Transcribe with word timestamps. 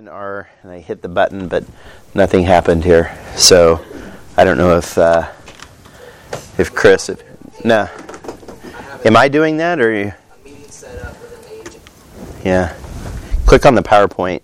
in 0.00 0.08
our, 0.08 0.48
and 0.62 0.72
I 0.72 0.78
hit 0.78 1.02
the 1.02 1.08
button, 1.10 1.46
but 1.46 1.62
nothing 2.14 2.44
happened 2.44 2.84
here. 2.84 3.14
So 3.36 3.84
I 4.34 4.44
don't 4.44 4.56
know 4.56 4.78
if 4.78 4.96
uh, 4.96 5.30
if 6.56 6.74
Chris, 6.74 7.10
if, 7.10 7.22
no, 7.66 7.86
am 9.04 9.14
I 9.14 9.28
doing 9.28 9.58
that 9.58 9.78
or? 9.78 9.94
You? 9.94 10.14
Yeah, 12.42 12.74
click 13.44 13.66
on 13.66 13.74
the 13.74 13.82
PowerPoint 13.82 14.40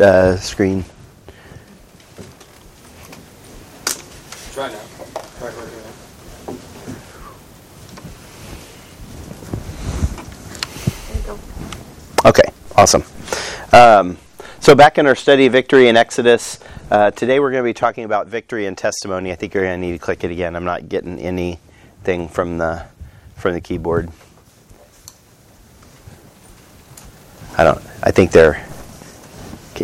uh, 0.00 0.36
screen. 0.36 0.84
Try 4.52 4.72
now. 4.72 4.80
Try 5.38 5.48
right 5.48 5.56
now. 11.28 12.28
Okay, 12.28 12.50
awesome. 12.76 13.04
Um, 13.72 14.18
so, 14.60 14.74
back 14.74 14.98
in 14.98 15.06
our 15.06 15.14
study 15.14 15.48
victory 15.48 15.88
in 15.88 15.96
Exodus, 15.96 16.60
uh, 16.90 17.10
today 17.12 17.40
we're 17.40 17.50
going 17.50 17.62
to 17.62 17.68
be 17.68 17.72
talking 17.72 18.04
about 18.04 18.26
victory 18.26 18.66
and 18.66 18.76
testimony. 18.76 19.32
I 19.32 19.34
think 19.34 19.54
you're 19.54 19.64
going 19.64 19.80
to 19.80 19.86
need 19.86 19.94
to 19.94 19.98
click 19.98 20.22
it 20.22 20.30
again. 20.30 20.54
I'm 20.54 20.64
not 20.64 20.90
getting 20.90 21.18
anything 21.18 22.28
from 22.28 22.58
the 22.58 22.84
from 23.36 23.54
the 23.54 23.62
keyboard. 23.62 24.10
I 27.56 27.64
don't. 27.64 27.82
I 28.02 28.10
think 28.10 28.32
they're. 28.32 28.62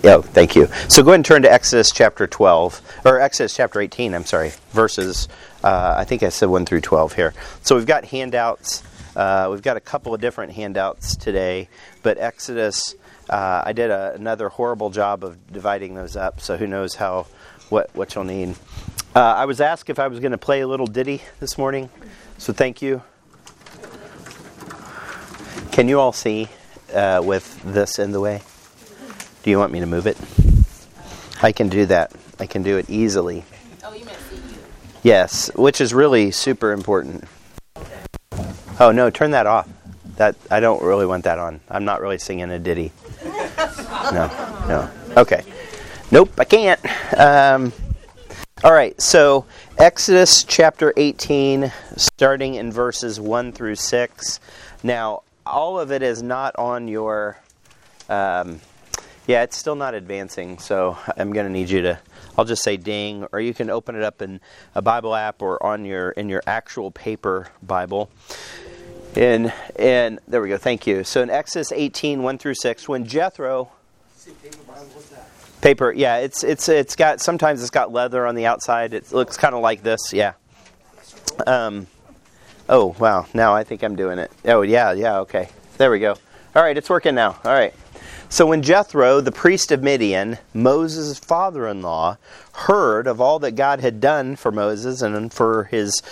Oh, 0.05 0.20
thank 0.20 0.55
you. 0.55 0.67
So 0.89 1.03
go 1.03 1.09
ahead 1.11 1.20
and 1.20 1.25
turn 1.25 1.41
to 1.43 1.51
Exodus 1.51 1.91
chapter 1.91 2.27
12, 2.27 2.83
or 3.06 3.19
Exodus 3.19 3.56
chapter 3.56 3.81
18. 3.81 4.15
I'm 4.15 4.27
sorry, 4.27 4.53
verses. 4.73 5.27
Uh, 5.65 5.95
I 5.97 6.05
think 6.05 6.23
I 6.23 6.29
said 6.29 6.51
one 6.51 6.67
through 6.67 6.83
12 6.83 7.15
here. 7.15 7.33
So 7.62 7.77
we've 7.77 7.87
got 7.87 8.05
handouts. 8.05 8.83
Uh, 9.17 9.48
we've 9.51 9.62
got 9.62 9.79
a 9.79 9.81
couple 9.81 10.12
of 10.12 10.20
different 10.20 10.53
handouts 10.53 11.17
today, 11.17 11.70
but 12.03 12.19
Exodus 12.19 12.95
uh, 13.29 13.62
I 13.65 13.73
did 13.73 13.91
a, 13.91 14.15
another 14.15 14.48
horrible 14.48 14.91
job 14.91 15.25
of 15.25 15.53
dividing 15.53 15.95
those 15.95 16.17
up, 16.17 16.41
so 16.41 16.57
who 16.57 16.67
knows 16.67 16.95
how 16.95 17.27
what 17.69 17.91
what 17.95 18.15
you'll 18.15 18.25
need. 18.25 18.56
Uh, 19.14 19.20
I 19.20 19.47
was 19.47 19.61
asked 19.61 19.89
if 19.91 19.98
I 19.98 20.09
was 20.09 20.20
going 20.20 20.33
to 20.33 20.39
play 20.39 20.61
a 20.61 20.69
little 20.69 20.87
ditty 20.87 21.23
this 21.41 21.56
morning, 21.56 21.89
so 22.39 22.53
thank 22.53 22.83
you. 22.83 23.03
Can 25.73 25.89
you 25.89 25.98
all 26.00 26.12
see 26.12 26.48
uh, 26.92 27.23
with 27.25 27.62
this 27.62 27.98
in 27.98 28.12
the 28.12 28.20
way? 28.20 28.42
Do 29.43 29.50
you 29.50 29.59
want 29.59 29.72
me 29.72 29.81
to 29.81 29.87
move 29.87 30.06
it? 30.06 30.17
I 31.43 31.53
can 31.53 31.69
do 31.69 31.87
that. 31.87 32.12
I 32.39 32.47
can 32.47 32.62
do 32.62 32.78
it 32.78 32.89
easily. 32.89 33.45
Oh, 33.84 33.93
you 33.93 34.05
meant 34.05 34.19
see 34.31 34.37
you. 34.37 34.59
Yes, 35.03 35.50
which 35.55 35.81
is 35.81 35.93
really 35.93 36.31
super 36.31 36.72
important. 36.72 37.25
Oh 38.78 38.93
no, 38.93 39.11
turn 39.11 39.31
that 39.33 39.47
off. 39.47 39.69
That 40.17 40.37
I 40.50 40.61
don't 40.61 40.83
really 40.83 41.06
want 41.06 41.25
that 41.25 41.39
on. 41.39 41.61
I'm 41.69 41.84
not 41.84 42.00
really 42.00 42.19
singing 42.19 42.50
a 42.50 42.59
ditty. 42.59 42.93
No, 44.12 44.29
no. 44.69 44.91
Okay. 45.17 45.43
Nope, 46.11 46.31
I 46.39 46.45
can't. 46.45 46.81
Um, 47.19 47.73
all 48.62 48.73
right, 48.73 49.01
so 49.01 49.45
Exodus 49.79 50.45
chapter 50.45 50.93
18, 50.97 51.73
starting 51.97 52.55
in 52.55 52.71
verses 52.71 53.19
1 53.19 53.53
through 53.53 53.75
6. 53.75 54.41
Now, 54.83 55.23
all 55.45 55.81
of 55.81 55.91
it 55.91 56.03
is 56.03 56.23
not 56.23 56.55
on 56.57 56.89
your. 56.89 57.39
Um, 58.09 58.61
yeah, 59.27 59.43
it's 59.43 59.57
still 59.57 59.75
not 59.75 59.95
advancing, 59.95 60.59
so 60.59 60.97
I'm 61.17 61.33
going 61.33 61.47
to 61.47 61.53
need 61.53 61.69
you 61.69 61.83
to. 61.83 61.99
I'll 62.39 62.45
just 62.45 62.62
say 62.62 62.77
ding, 62.77 63.27
or 63.33 63.41
you 63.41 63.53
can 63.53 63.71
open 63.71 63.97
it 63.97 64.03
up 64.03 64.23
in 64.23 64.41
a 64.75 64.83
Bible 64.83 65.15
app 65.15 65.43
or 65.43 65.61
on 65.65 65.84
your 65.84 66.11
in 66.11 66.29
your 66.29 66.43
actual 66.47 66.93
paper 66.93 67.49
Bible. 67.62 68.09
And 69.17 69.53
and 69.77 70.21
there 70.29 70.41
we 70.41 70.49
go. 70.49 70.59
Thank 70.59 70.87
you. 70.87 71.03
So 71.03 71.23
in 71.23 71.31
Exodus 71.31 71.73
18, 71.73 72.23
1 72.23 72.39
through 72.39 72.55
6, 72.55 72.89
when 72.89 73.07
Jethro 73.07 73.71
paper, 75.60 75.92
yeah, 75.92 76.19
it's 76.19 76.44
it's 76.44 76.69
it's 76.69 76.96
got 76.96 77.20
sometimes 77.20 77.60
it's 77.60 77.70
got 77.70 77.92
leather 77.92 78.27
on 78.27 78.34
the 78.34 78.46
outside. 78.46 78.94
It 78.94 79.12
looks 79.12 79.36
kind 79.36 79.55
of 79.55 79.60
like 79.60 79.82
this, 79.82 80.12
yeah. 80.12 80.34
Um, 81.46 81.86
oh 82.69 82.94
wow! 82.98 83.26
Now 83.34 83.54
I 83.54 83.65
think 83.65 83.82
I'm 83.82 83.97
doing 83.97 84.19
it. 84.19 84.31
Oh 84.44 84.62
yeah, 84.62 84.92
yeah. 84.92 85.19
Okay, 85.19 85.48
there 85.78 85.91
we 85.91 85.98
go. 85.98 86.16
All 86.54 86.62
right, 86.62 86.76
it's 86.76 86.88
working 86.88 87.15
now. 87.15 87.38
All 87.44 87.53
right. 87.53 87.75
So 88.28 88.47
when 88.47 88.62
Jethro, 88.62 89.20
the 89.20 89.31
priest 89.31 89.70
of 89.70 89.82
Midian, 89.82 90.38
Moses' 90.53 91.19
father-in-law, 91.19 92.16
heard 92.53 93.06
of 93.06 93.20
all 93.20 93.38
that 93.38 93.53
God 93.53 93.81
had 93.81 94.00
done 94.00 94.34
for 94.34 94.50
Moses 94.50 95.00
and 95.00 95.32
for 95.32 95.65
his 95.65 96.03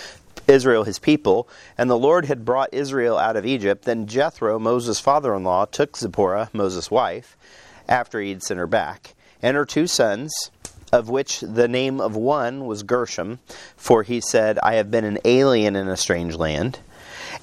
Israel 0.47 0.83
his 0.83 0.99
people, 0.99 1.47
and 1.77 1.89
the 1.89 1.97
Lord 1.97 2.25
had 2.25 2.45
brought 2.45 2.73
Israel 2.73 3.17
out 3.17 3.35
of 3.35 3.45
Egypt, 3.45 3.85
then 3.85 4.07
Jethro, 4.07 4.59
Moses' 4.59 4.99
father 4.99 5.33
in 5.33 5.43
law, 5.43 5.65
took 5.65 5.97
Zipporah, 5.97 6.49
Moses' 6.53 6.91
wife, 6.91 7.35
after 7.87 8.19
he 8.19 8.29
had 8.29 8.43
sent 8.43 8.59
her 8.59 8.67
back, 8.67 9.15
and 9.41 9.55
her 9.55 9.65
two 9.65 9.87
sons, 9.87 10.33
of 10.91 11.09
which 11.09 11.41
the 11.41 11.67
name 11.67 11.99
of 11.99 12.15
one 12.15 12.65
was 12.65 12.83
Gershom, 12.83 13.39
for 13.75 14.03
he 14.03 14.21
said, 14.21 14.59
I 14.59 14.75
have 14.75 14.91
been 14.91 15.05
an 15.05 15.19
alien 15.25 15.75
in 15.75 15.87
a 15.87 15.97
strange 15.97 16.35
land. 16.35 16.79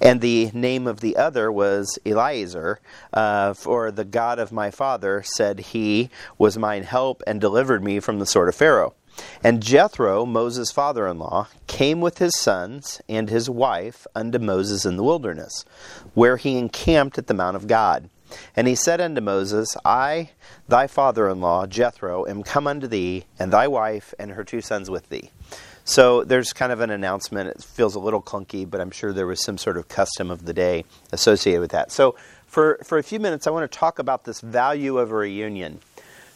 And 0.00 0.20
the 0.20 0.50
name 0.52 0.86
of 0.86 1.00
the 1.00 1.16
other 1.16 1.52
was 1.52 1.98
Eliezer, 2.04 2.80
uh, 3.12 3.54
for 3.54 3.90
the 3.90 4.04
God 4.04 4.38
of 4.38 4.50
my 4.50 4.70
father 4.70 5.22
said 5.24 5.60
he 5.60 6.10
was 6.38 6.58
mine 6.58 6.82
help 6.82 7.22
and 7.26 7.40
delivered 7.40 7.84
me 7.84 8.00
from 8.00 8.18
the 8.18 8.26
sword 8.26 8.48
of 8.48 8.54
Pharaoh. 8.54 8.94
And 9.44 9.62
Jethro, 9.62 10.24
Moses' 10.24 10.70
father 10.72 11.06
in 11.06 11.18
law, 11.18 11.48
came 11.66 12.00
with 12.00 12.18
his 12.18 12.38
sons 12.38 13.02
and 13.08 13.28
his 13.28 13.50
wife 13.50 14.06
unto 14.14 14.38
Moses 14.38 14.86
in 14.86 14.96
the 14.96 15.04
wilderness, 15.04 15.64
where 16.14 16.36
he 16.36 16.56
encamped 16.56 17.18
at 17.18 17.26
the 17.26 17.34
Mount 17.34 17.56
of 17.56 17.66
God. 17.66 18.08
And 18.56 18.68
he 18.68 18.74
said 18.74 19.00
unto 19.00 19.20
Moses, 19.20 19.76
I, 19.84 20.30
thy 20.68 20.86
father 20.86 21.28
in 21.28 21.40
law, 21.40 21.66
Jethro, 21.66 22.26
am 22.26 22.42
come 22.42 22.66
unto 22.66 22.86
thee, 22.86 23.24
and 23.38 23.52
thy 23.52 23.68
wife 23.68 24.14
and 24.18 24.32
her 24.32 24.44
two 24.44 24.60
sons 24.60 24.90
with 24.90 25.08
thee. 25.08 25.30
So 25.84 26.22
there's 26.24 26.52
kind 26.52 26.70
of 26.70 26.80
an 26.80 26.90
announcement. 26.90 27.50
It 27.50 27.62
feels 27.62 27.94
a 27.94 28.00
little 28.00 28.22
clunky, 28.22 28.68
but 28.68 28.80
I'm 28.80 28.90
sure 28.90 29.12
there 29.12 29.26
was 29.26 29.42
some 29.42 29.58
sort 29.58 29.76
of 29.76 29.88
custom 29.88 30.30
of 30.30 30.44
the 30.44 30.52
day 30.52 30.84
associated 31.10 31.60
with 31.60 31.72
that. 31.72 31.90
So 31.90 32.14
for, 32.46 32.78
for 32.84 32.98
a 32.98 33.02
few 33.02 33.18
minutes, 33.18 33.46
I 33.46 33.50
want 33.50 33.70
to 33.70 33.78
talk 33.78 33.98
about 33.98 34.24
this 34.24 34.40
value 34.40 34.98
of 34.98 35.10
a 35.10 35.14
reunion. 35.14 35.80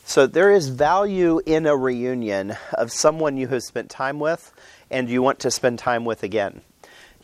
So 0.04 0.26
there 0.26 0.52
is 0.52 0.68
value 0.68 1.40
in 1.46 1.66
a 1.66 1.76
reunion 1.76 2.56
of 2.72 2.92
someone 2.92 3.36
you 3.36 3.48
have 3.48 3.62
spent 3.62 3.90
time 3.90 4.18
with 4.18 4.52
and 4.90 5.08
you 5.08 5.20
want 5.20 5.40
to 5.40 5.50
spend 5.50 5.78
time 5.78 6.04
with 6.04 6.22
again. 6.22 6.60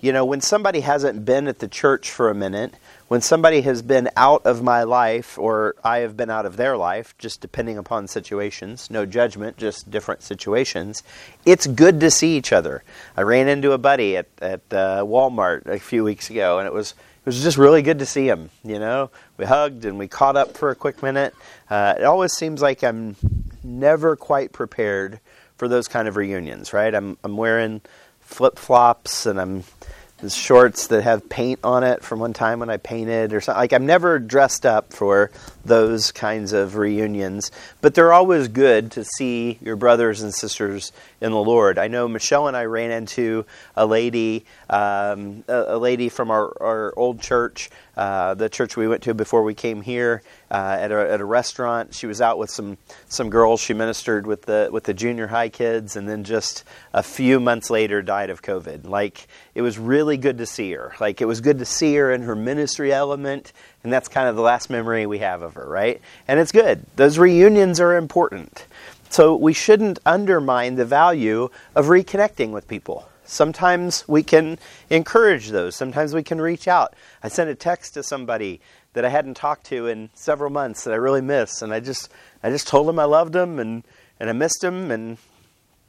You 0.01 0.13
know, 0.13 0.25
when 0.25 0.41
somebody 0.41 0.81
hasn't 0.81 1.25
been 1.25 1.47
at 1.47 1.61
the 1.61 1.69
church 1.69 2.11
for 2.11 2.29
a 2.29 2.35
minute, 2.35 2.75
when 3.13 3.21
somebody 3.21 3.61
has 3.61 3.83
been 3.83 4.09
out 4.17 4.47
of 4.47 4.63
my 4.63 4.85
life 4.85 5.37
or 5.39 5.75
I 5.85 5.99
have 5.99 6.17
been 6.17 6.31
out 6.31 6.47
of 6.47 6.57
their 6.57 6.79
life, 6.79 7.15
just 7.19 7.43
depending 7.43 7.77
upon 7.77 8.09
situations, 8.09 8.91
no 8.91 9.05
judgment, 9.05 9.59
just 9.59 9.91
different 9.91 10.23
situations, 10.23 11.03
it's 11.45 11.67
good 11.67 12.01
to 12.01 12.11
see 12.11 12.39
each 12.39 12.55
other. 12.55 12.83
I 13.15 13.21
ran 13.21 13.49
into 13.49 13.73
a 13.73 13.77
buddy 13.77 14.17
at, 14.17 14.29
at 14.41 14.63
uh, 14.71 15.05
Walmart 15.05 15.67
a 15.67 15.79
few 15.79 16.05
weeks 16.05 16.31
ago, 16.31 16.59
and 16.59 16.67
it 16.67 16.73
was 16.73 16.93
it 16.93 17.27
was 17.27 17.43
just 17.43 17.59
really 17.59 17.83
good 17.83 17.99
to 17.99 18.07
see 18.07 18.27
him. 18.27 18.49
You 18.65 18.79
know, 18.79 19.11
we 19.37 19.45
hugged 19.45 19.85
and 19.85 19.99
we 19.99 20.09
caught 20.09 20.39
up 20.39 20.57
for 20.57 20.71
a 20.71 20.75
quick 20.75 21.03
minute. 21.03 21.35
Uh, 21.69 21.97
it 21.99 22.05
always 22.05 22.33
seems 22.33 22.63
like 22.63 22.83
I'm 22.83 23.17
never 23.63 24.17
quite 24.17 24.53
prepared 24.53 25.21
for 25.59 25.69
those 25.69 25.87
kind 25.87 26.09
of 26.09 26.17
reunions, 26.17 26.73
right? 26.73 26.95
I'm 26.95 27.19
I'm 27.23 27.37
wearing 27.37 27.83
flip 28.21 28.59
flops 28.59 29.27
and 29.27 29.39
I'm 29.39 29.65
shorts 30.31 30.89
that 30.89 31.03
have 31.03 31.29
paint 31.29 31.61
on 31.65 31.85
it 31.85 32.03
from 32.03 32.21
one 32.21 32.33
time 32.33 32.61
when 32.61 32.71
I 32.71 32.77
painted 32.77 33.33
or 33.33 33.41
something. 33.41 33.61
Like 33.61 33.73
I'm 33.73 33.87
never 33.87 34.19
dressed 34.19 34.67
up 34.67 34.93
for 34.93 35.31
those 35.65 36.13
kinds 36.13 36.53
of 36.53 36.77
reunions, 36.77 37.51
but 37.81 37.95
they're 37.95 38.13
always 38.13 38.49
good 38.49 38.91
to 38.93 39.05
see 39.05 39.59
your 39.61 39.77
brothers 39.77 40.23
and 40.23 40.35
sisters 40.35 40.93
in 41.21 41.33
the 41.33 41.43
Lord. 41.43 41.79
I 41.79 41.89
know 41.89 42.09
Michelle 42.09 42.49
and 42.49 42.57
I 42.57 42.65
ran 42.65 42.91
into 42.91 43.47
a 43.77 43.87
lady, 43.87 44.45
um, 44.69 45.45
a, 45.49 45.65
a, 45.69 45.79
lady 45.79 46.09
from 46.09 46.31
our, 46.31 46.53
our 46.61 46.95
old 46.97 47.21
church, 47.21 47.71
uh, 47.97 48.35
the 48.35 48.49
church 48.49 48.77
we 48.77 48.89
went 48.89 49.03
to 49.05 49.15
before 49.15 49.43
we 49.43 49.55
came 49.55 49.83
here, 49.83 50.23
uh, 50.51 50.77
at, 50.81 50.91
a, 50.91 51.13
at 51.13 51.21
a 51.21 51.25
restaurant. 51.25 51.95
She 51.95 52.07
was 52.07 52.21
out 52.21 52.39
with 52.39 52.51
some 52.51 52.77
some 53.09 53.31
girls. 53.31 53.61
She 53.61 53.75
ministered 53.75 54.27
with 54.27 54.43
the 54.43 54.69
with 54.73 54.85
the 54.85 54.95
junior 54.95 55.27
high 55.27 55.49
kids, 55.49 55.97
and 55.97 56.09
then 56.09 56.25
just 56.25 56.65
a 56.93 57.03
few 57.03 57.39
months 57.41 57.71
later 57.71 58.03
died 58.03 58.31
of 58.31 58.43
COVID. 58.43 58.87
Like 58.87 59.29
it 59.55 59.63
was 59.63 59.79
really 59.79 60.17
good 60.17 60.39
to 60.39 60.47
see 60.47 60.73
her. 60.73 60.93
Like 61.01 61.21
it 61.21 61.27
was 61.27 61.41
good 61.41 61.59
to 61.59 61.65
see 61.65 61.95
her 61.97 62.13
in 62.13 62.23
her 62.23 62.35
ministry 62.35 62.93
element, 62.93 63.53
and 63.85 63.93
that's 63.93 64.09
kind 64.09 64.29
of 64.29 64.37
the 64.37 64.43
last 64.43 64.71
memory 64.71 65.07
we 65.07 65.19
have 65.19 65.43
of 65.43 65.55
her, 65.55 65.67
right? 65.67 66.01
And 66.29 66.39
it's 66.39 66.53
good. 66.53 66.85
Those 66.97 67.19
reunions 67.19 67.81
are 67.81 67.97
important. 67.97 68.67
So 69.11 69.37
we 69.37 69.53
shouldn't 69.53 69.99
undermine 70.07 70.77
the 70.77 70.85
value 70.85 71.51
of 71.75 71.87
reconnecting 71.87 72.51
with 72.51 72.69
people. 72.69 73.09
Sometimes 73.25 74.07
we 74.09 74.23
can 74.23 74.59
encourage 74.91 75.51
those. 75.51 75.77
Sometimes 75.77 76.15
we 76.15 76.23
can 76.23 76.41
reach 76.41 76.69
out. 76.69 76.95
I 77.23 77.29
sent 77.29 77.51
a 77.51 77.55
text 77.55 77.95
to 77.95 78.03
somebody 78.03 78.61
that 78.95 79.05
I 79.05 79.09
hadn't 79.09 79.37
talked 79.37 79.67
to 79.67 79.87
in 79.87 80.11
several 80.15 80.51
months 80.51 80.85
that 80.85 80.93
I 80.93 80.97
really 80.97 81.21
miss. 81.21 81.63
And 81.63 81.73
I 81.73 81.81
just 81.81 82.11
I 82.43 82.51
just 82.51 82.69
told 82.69 82.89
him 82.89 82.99
I 82.99 83.05
loved 83.05 83.35
him 83.35 83.59
and, 83.59 83.85
and 84.21 84.29
I 84.29 84.33
missed 84.33 84.63
him 84.63 84.91
and 84.91 85.19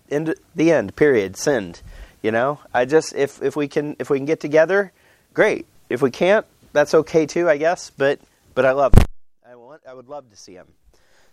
in 0.09 0.33
the 0.55 0.71
end, 0.71 0.95
period, 0.95 1.37
send. 1.37 1.81
You 2.21 2.31
know? 2.31 2.59
I 2.73 2.85
just 2.85 3.13
if, 3.13 3.41
if 3.41 3.55
we 3.55 3.67
can 3.67 3.95
if 3.99 4.09
we 4.09 4.19
can 4.19 4.25
get 4.25 4.39
together, 4.39 4.91
great. 5.33 5.65
If 5.89 6.01
we 6.01 6.11
can't, 6.11 6.45
that's 6.73 6.93
okay 6.93 7.25
too, 7.25 7.49
I 7.49 7.57
guess. 7.57 7.89
But 7.89 8.19
but 8.55 8.65
I 8.65 8.71
love 8.71 8.93
him. 8.95 9.05
I 9.49 9.55
want 9.55 9.81
I 9.87 9.93
would 9.93 10.09
love 10.09 10.29
to 10.29 10.35
see 10.35 10.53
him. 10.53 10.67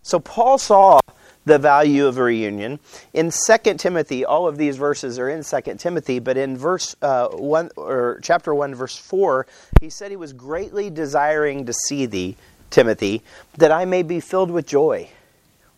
So 0.02 0.18
Paul 0.18 0.58
saw 0.58 1.00
the 1.44 1.58
value 1.58 2.06
of 2.06 2.18
a 2.18 2.22
reunion. 2.22 2.78
In 3.12 3.30
2 3.30 3.74
Timothy, 3.74 4.24
all 4.24 4.46
of 4.46 4.56
these 4.56 4.76
verses 4.76 5.18
are 5.18 5.28
in 5.28 5.42
2 5.42 5.74
Timothy, 5.76 6.18
but 6.18 6.36
in 6.36 6.56
verse 6.56 6.94
uh, 7.02 7.28
1 7.28 7.70
or 7.76 8.20
chapter 8.22 8.54
1 8.54 8.74
verse 8.74 8.96
4, 8.96 9.46
he 9.80 9.90
said 9.90 10.10
he 10.10 10.16
was 10.16 10.32
greatly 10.32 10.90
desiring 10.90 11.66
to 11.66 11.72
see 11.72 12.06
thee, 12.06 12.36
Timothy, 12.70 13.22
that 13.56 13.72
I 13.72 13.84
may 13.84 14.02
be 14.02 14.20
filled 14.20 14.50
with 14.50 14.66
joy. 14.66 15.08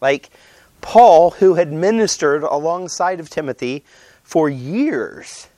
Like 0.01 0.31
Paul, 0.81 1.31
who 1.31 1.55
had 1.55 1.73
ministered 1.73 2.43
alongside 2.43 3.21
of 3.21 3.31
Timothy 3.31 3.85
for 4.25 4.49
years, 4.49 5.49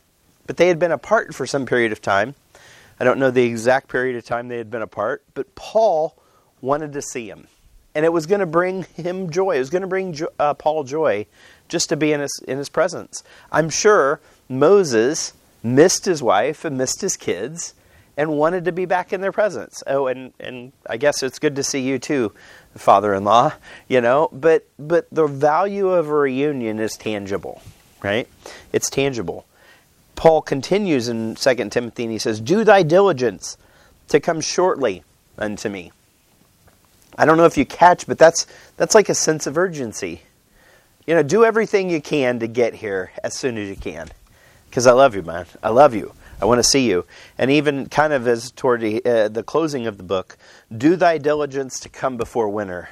but 0.46 0.58
they 0.58 0.68
had 0.68 0.78
been 0.78 0.92
apart 0.92 1.34
for 1.34 1.46
some 1.46 1.66
period 1.66 1.92
of 1.92 2.02
time. 2.02 2.34
I 2.98 3.04
don't 3.04 3.18
know 3.18 3.30
the 3.30 3.44
exact 3.44 3.88
period 3.88 4.16
of 4.16 4.24
time 4.24 4.48
they 4.48 4.58
had 4.58 4.70
been 4.70 4.82
apart, 4.82 5.24
but 5.34 5.54
Paul 5.54 6.16
wanted 6.60 6.92
to 6.92 7.02
see 7.02 7.28
him 7.28 7.48
and 7.94 8.04
it 8.04 8.12
was 8.12 8.26
going 8.26 8.40
to 8.40 8.46
bring 8.46 8.84
him 8.94 9.30
joy. 9.30 9.56
It 9.56 9.60
was 9.60 9.70
going 9.70 9.82
to 9.82 9.88
bring 9.88 10.18
uh, 10.38 10.54
Paul 10.54 10.84
joy 10.84 11.26
just 11.68 11.88
to 11.90 11.96
be 11.96 12.12
in 12.12 12.20
his 12.20 12.42
in 12.46 12.58
his 12.58 12.68
presence. 12.68 13.22
I'm 13.52 13.70
sure 13.70 14.20
Moses 14.48 15.32
missed 15.62 16.04
his 16.04 16.22
wife 16.22 16.64
and 16.64 16.76
missed 16.76 17.00
his 17.00 17.16
kids 17.16 17.74
and 18.16 18.30
wanted 18.30 18.64
to 18.66 18.72
be 18.72 18.84
back 18.84 19.12
in 19.12 19.20
their 19.20 19.32
presence. 19.32 19.82
Oh, 19.86 20.06
and 20.06 20.32
and 20.40 20.72
I 20.88 20.96
guess 20.96 21.22
it's 21.22 21.38
good 21.38 21.56
to 21.56 21.62
see 21.62 21.80
you 21.80 21.98
too, 21.98 22.32
father-in-law. 22.76 23.54
You 23.88 24.00
know, 24.00 24.28
but 24.32 24.66
but 24.78 25.06
the 25.10 25.26
value 25.26 25.88
of 25.88 26.08
a 26.08 26.14
reunion 26.14 26.80
is 26.80 26.96
tangible, 26.96 27.62
right? 28.02 28.28
It's 28.72 28.90
tangible. 28.90 29.46
Paul 30.16 30.42
continues 30.42 31.08
in 31.08 31.34
2 31.34 31.54
Timothy 31.70 32.04
and 32.04 32.12
he 32.12 32.18
says, 32.18 32.40
"Do 32.40 32.64
thy 32.64 32.82
diligence 32.82 33.56
to 34.08 34.20
come 34.20 34.40
shortly 34.40 35.02
unto 35.38 35.68
me." 35.68 35.92
I 37.16 37.24
don't 37.24 37.36
know 37.36 37.44
if 37.44 37.56
you 37.56 37.64
catch, 37.64 38.06
but 38.06 38.18
that's 38.18 38.46
that's 38.76 38.94
like 38.94 39.08
a 39.08 39.14
sense 39.14 39.46
of 39.46 39.56
urgency. 39.56 40.22
You 41.06 41.14
know, 41.14 41.22
do 41.22 41.44
everything 41.44 41.90
you 41.90 42.00
can 42.00 42.38
to 42.40 42.46
get 42.46 42.74
here 42.74 43.12
as 43.22 43.34
soon 43.34 43.58
as 43.58 43.68
you 43.68 43.76
can. 43.76 44.08
Because 44.68 44.86
I 44.86 44.92
love 44.92 45.14
you, 45.14 45.22
man. 45.22 45.46
I 45.62 45.68
love 45.68 45.94
you. 45.94 46.14
I 46.40 46.46
want 46.46 46.58
to 46.58 46.64
see 46.64 46.88
you. 46.88 47.04
And 47.38 47.50
even 47.50 47.86
kind 47.86 48.12
of 48.12 48.26
as 48.26 48.50
toward 48.50 48.80
the, 48.80 49.04
uh, 49.04 49.28
the 49.28 49.42
closing 49.42 49.86
of 49.86 49.98
the 49.98 50.02
book, 50.02 50.36
do 50.76 50.96
thy 50.96 51.18
diligence 51.18 51.78
to 51.80 51.88
come 51.88 52.16
before 52.16 52.48
winter. 52.48 52.88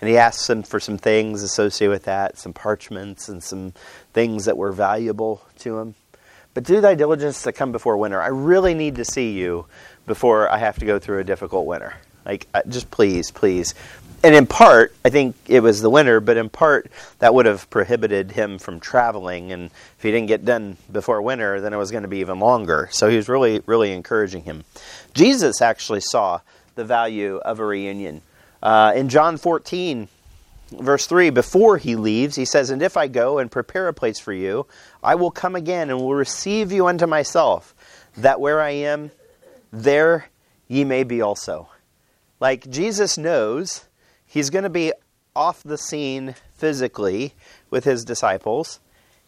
And 0.00 0.08
he 0.08 0.16
asks 0.16 0.48
him 0.48 0.62
for 0.62 0.80
some 0.80 0.98
things 0.98 1.42
associated 1.42 1.90
with 1.90 2.04
that, 2.04 2.38
some 2.38 2.52
parchments 2.52 3.28
and 3.28 3.42
some 3.42 3.74
things 4.12 4.44
that 4.46 4.56
were 4.56 4.72
valuable 4.72 5.42
to 5.58 5.78
him. 5.78 5.94
But 6.58 6.64
do 6.64 6.80
thy 6.80 6.96
diligence 6.96 7.42
to 7.42 7.52
come 7.52 7.70
before 7.70 7.96
winter. 7.96 8.20
I 8.20 8.30
really 8.30 8.74
need 8.74 8.96
to 8.96 9.04
see 9.04 9.30
you 9.30 9.66
before 10.08 10.50
I 10.50 10.58
have 10.58 10.76
to 10.80 10.84
go 10.84 10.98
through 10.98 11.20
a 11.20 11.22
difficult 11.22 11.66
winter. 11.66 11.94
Like, 12.26 12.48
uh, 12.52 12.62
just 12.68 12.90
please, 12.90 13.30
please. 13.30 13.76
And 14.24 14.34
in 14.34 14.44
part, 14.44 14.92
I 15.04 15.10
think 15.10 15.36
it 15.46 15.60
was 15.60 15.80
the 15.80 15.88
winter, 15.88 16.18
but 16.18 16.36
in 16.36 16.48
part, 16.48 16.90
that 17.20 17.32
would 17.32 17.46
have 17.46 17.70
prohibited 17.70 18.32
him 18.32 18.58
from 18.58 18.80
traveling. 18.80 19.52
And 19.52 19.66
if 19.66 20.02
he 20.02 20.10
didn't 20.10 20.26
get 20.26 20.44
done 20.44 20.76
before 20.90 21.22
winter, 21.22 21.60
then 21.60 21.72
it 21.72 21.76
was 21.76 21.92
going 21.92 22.02
to 22.02 22.08
be 22.08 22.18
even 22.18 22.40
longer. 22.40 22.88
So 22.90 23.08
he 23.08 23.14
was 23.14 23.28
really, 23.28 23.62
really 23.66 23.92
encouraging 23.92 24.42
him. 24.42 24.64
Jesus 25.14 25.62
actually 25.62 26.00
saw 26.00 26.40
the 26.74 26.84
value 26.84 27.36
of 27.36 27.60
a 27.60 27.64
reunion. 27.64 28.20
Uh, 28.60 28.94
in 28.96 29.08
John 29.08 29.36
14, 29.36 30.08
verse 30.70 31.06
3, 31.06 31.30
before 31.30 31.78
he 31.78 31.96
leaves, 31.96 32.36
he 32.36 32.44
says, 32.44 32.70
And 32.70 32.82
if 32.82 32.96
I 32.96 33.08
go 33.08 33.38
and 33.38 33.50
prepare 33.50 33.88
a 33.88 33.94
place 33.94 34.18
for 34.18 34.32
you, 34.32 34.66
I 35.02 35.14
will 35.14 35.30
come 35.30 35.56
again 35.56 35.90
and 35.90 36.00
will 36.00 36.14
receive 36.14 36.72
you 36.72 36.86
unto 36.86 37.06
myself, 37.06 37.74
that 38.16 38.40
where 38.40 38.60
I 38.60 38.70
am, 38.70 39.10
there 39.72 40.28
ye 40.66 40.84
may 40.84 41.04
be 41.04 41.20
also. 41.20 41.68
Like 42.40 42.70
Jesus 42.70 43.18
knows 43.18 43.84
he's 44.26 44.50
going 44.50 44.64
to 44.64 44.70
be 44.70 44.92
off 45.34 45.62
the 45.62 45.78
scene 45.78 46.34
physically 46.56 47.34
with 47.70 47.84
his 47.84 48.04
disciples 48.04 48.80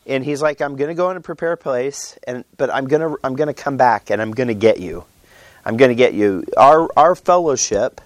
and 0.07 0.25
he's 0.25 0.43
like 0.43 0.61
i'm 0.61 0.77
going 0.77 0.89
to 0.89 0.95
go 0.95 1.11
and 1.11 1.23
prepare 1.23 1.53
a 1.53 1.57
place 1.57 2.19
and 2.27 2.45
but 2.57 2.69
i'm 2.71 2.87
going 2.87 3.01
to 3.01 3.17
i'm 3.23 3.37
going 3.37 3.47
to 3.47 3.55
come 3.55 3.77
back 3.77 4.11
and 4.11 4.21
i'm 4.21 4.33
going 4.33 4.49
to 4.49 4.55
get 4.55 4.81
you. 4.81 5.05
I'm 5.65 5.77
going 5.77 5.91
to 5.91 5.95
get 5.95 6.15
you. 6.15 6.45
Our 6.57 6.89
our 6.97 7.15
fellowship 7.15 8.01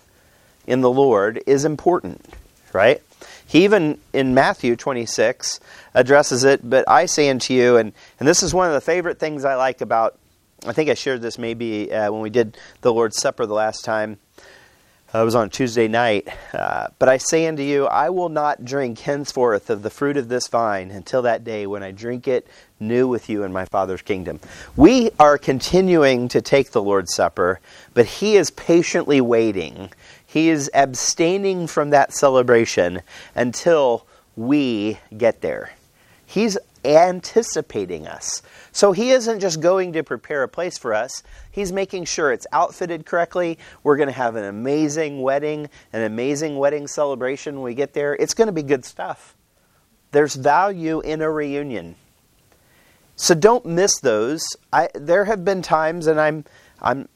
in 0.66 0.80
the 0.80 0.90
lord 0.90 1.42
is 1.46 1.64
important 1.64 2.24
right 2.72 3.00
he 3.46 3.64
even 3.64 3.98
in 4.12 4.34
matthew 4.34 4.76
26 4.76 5.60
addresses 5.94 6.44
it 6.44 6.68
but 6.68 6.84
i 6.88 7.06
say 7.06 7.28
unto 7.28 7.54
you 7.54 7.76
and 7.76 7.92
and 8.18 8.28
this 8.28 8.42
is 8.42 8.54
one 8.54 8.66
of 8.66 8.74
the 8.74 8.80
favorite 8.80 9.18
things 9.18 9.44
i 9.44 9.54
like 9.54 9.80
about 9.80 10.18
i 10.66 10.72
think 10.72 10.90
i 10.90 10.94
shared 10.94 11.22
this 11.22 11.38
maybe 11.38 11.92
uh, 11.92 12.10
when 12.10 12.20
we 12.20 12.30
did 12.30 12.56
the 12.80 12.92
lord's 12.92 13.18
supper 13.18 13.46
the 13.46 13.54
last 13.54 13.84
time 13.84 14.18
uh, 15.14 15.20
it 15.20 15.24
was 15.24 15.36
on 15.36 15.48
Tuesday 15.48 15.86
night. 15.86 16.26
Uh, 16.52 16.88
but 16.98 17.08
I 17.08 17.18
say 17.18 17.46
unto 17.46 17.62
you, 17.62 17.86
I 17.86 18.10
will 18.10 18.28
not 18.28 18.64
drink 18.64 18.98
henceforth 18.98 19.70
of 19.70 19.82
the 19.82 19.90
fruit 19.90 20.16
of 20.16 20.28
this 20.28 20.48
vine 20.48 20.90
until 20.90 21.22
that 21.22 21.44
day 21.44 21.68
when 21.68 21.84
I 21.84 21.92
drink 21.92 22.26
it 22.26 22.48
new 22.80 23.06
with 23.06 23.28
you 23.28 23.44
in 23.44 23.52
my 23.52 23.64
Father's 23.66 24.02
kingdom. 24.02 24.40
We 24.74 25.10
are 25.20 25.38
continuing 25.38 26.26
to 26.28 26.42
take 26.42 26.72
the 26.72 26.82
Lord's 26.82 27.14
Supper, 27.14 27.60
but 27.94 28.06
He 28.06 28.36
is 28.36 28.50
patiently 28.50 29.20
waiting. 29.20 29.90
He 30.34 30.48
is 30.48 30.68
abstaining 30.74 31.68
from 31.68 31.90
that 31.90 32.12
celebration 32.12 33.02
until 33.36 34.04
we 34.34 34.98
get 35.16 35.42
there. 35.42 35.70
He's 36.26 36.58
anticipating 36.84 38.08
us. 38.08 38.42
So 38.72 38.90
he 38.90 39.12
isn't 39.12 39.38
just 39.38 39.60
going 39.60 39.92
to 39.92 40.02
prepare 40.02 40.42
a 40.42 40.48
place 40.48 40.76
for 40.76 40.92
us, 40.92 41.22
he's 41.52 41.70
making 41.70 42.06
sure 42.06 42.32
it's 42.32 42.48
outfitted 42.50 43.06
correctly. 43.06 43.60
We're 43.84 43.96
going 43.96 44.08
to 44.08 44.12
have 44.12 44.34
an 44.34 44.42
amazing 44.42 45.22
wedding, 45.22 45.70
an 45.92 46.02
amazing 46.02 46.58
wedding 46.58 46.88
celebration 46.88 47.54
when 47.54 47.62
we 47.62 47.74
get 47.74 47.92
there. 47.92 48.16
It's 48.16 48.34
going 48.34 48.48
to 48.48 48.52
be 48.52 48.64
good 48.64 48.84
stuff. 48.84 49.36
There's 50.10 50.34
value 50.34 50.98
in 50.98 51.22
a 51.22 51.30
reunion. 51.30 51.94
So 53.14 53.36
don't 53.36 53.64
miss 53.66 54.00
those. 54.00 54.44
I, 54.72 54.88
there 54.96 55.26
have 55.26 55.44
been 55.44 55.62
times, 55.62 56.08
and 56.08 56.20
I'm, 56.20 56.44
I'm, 56.82 57.08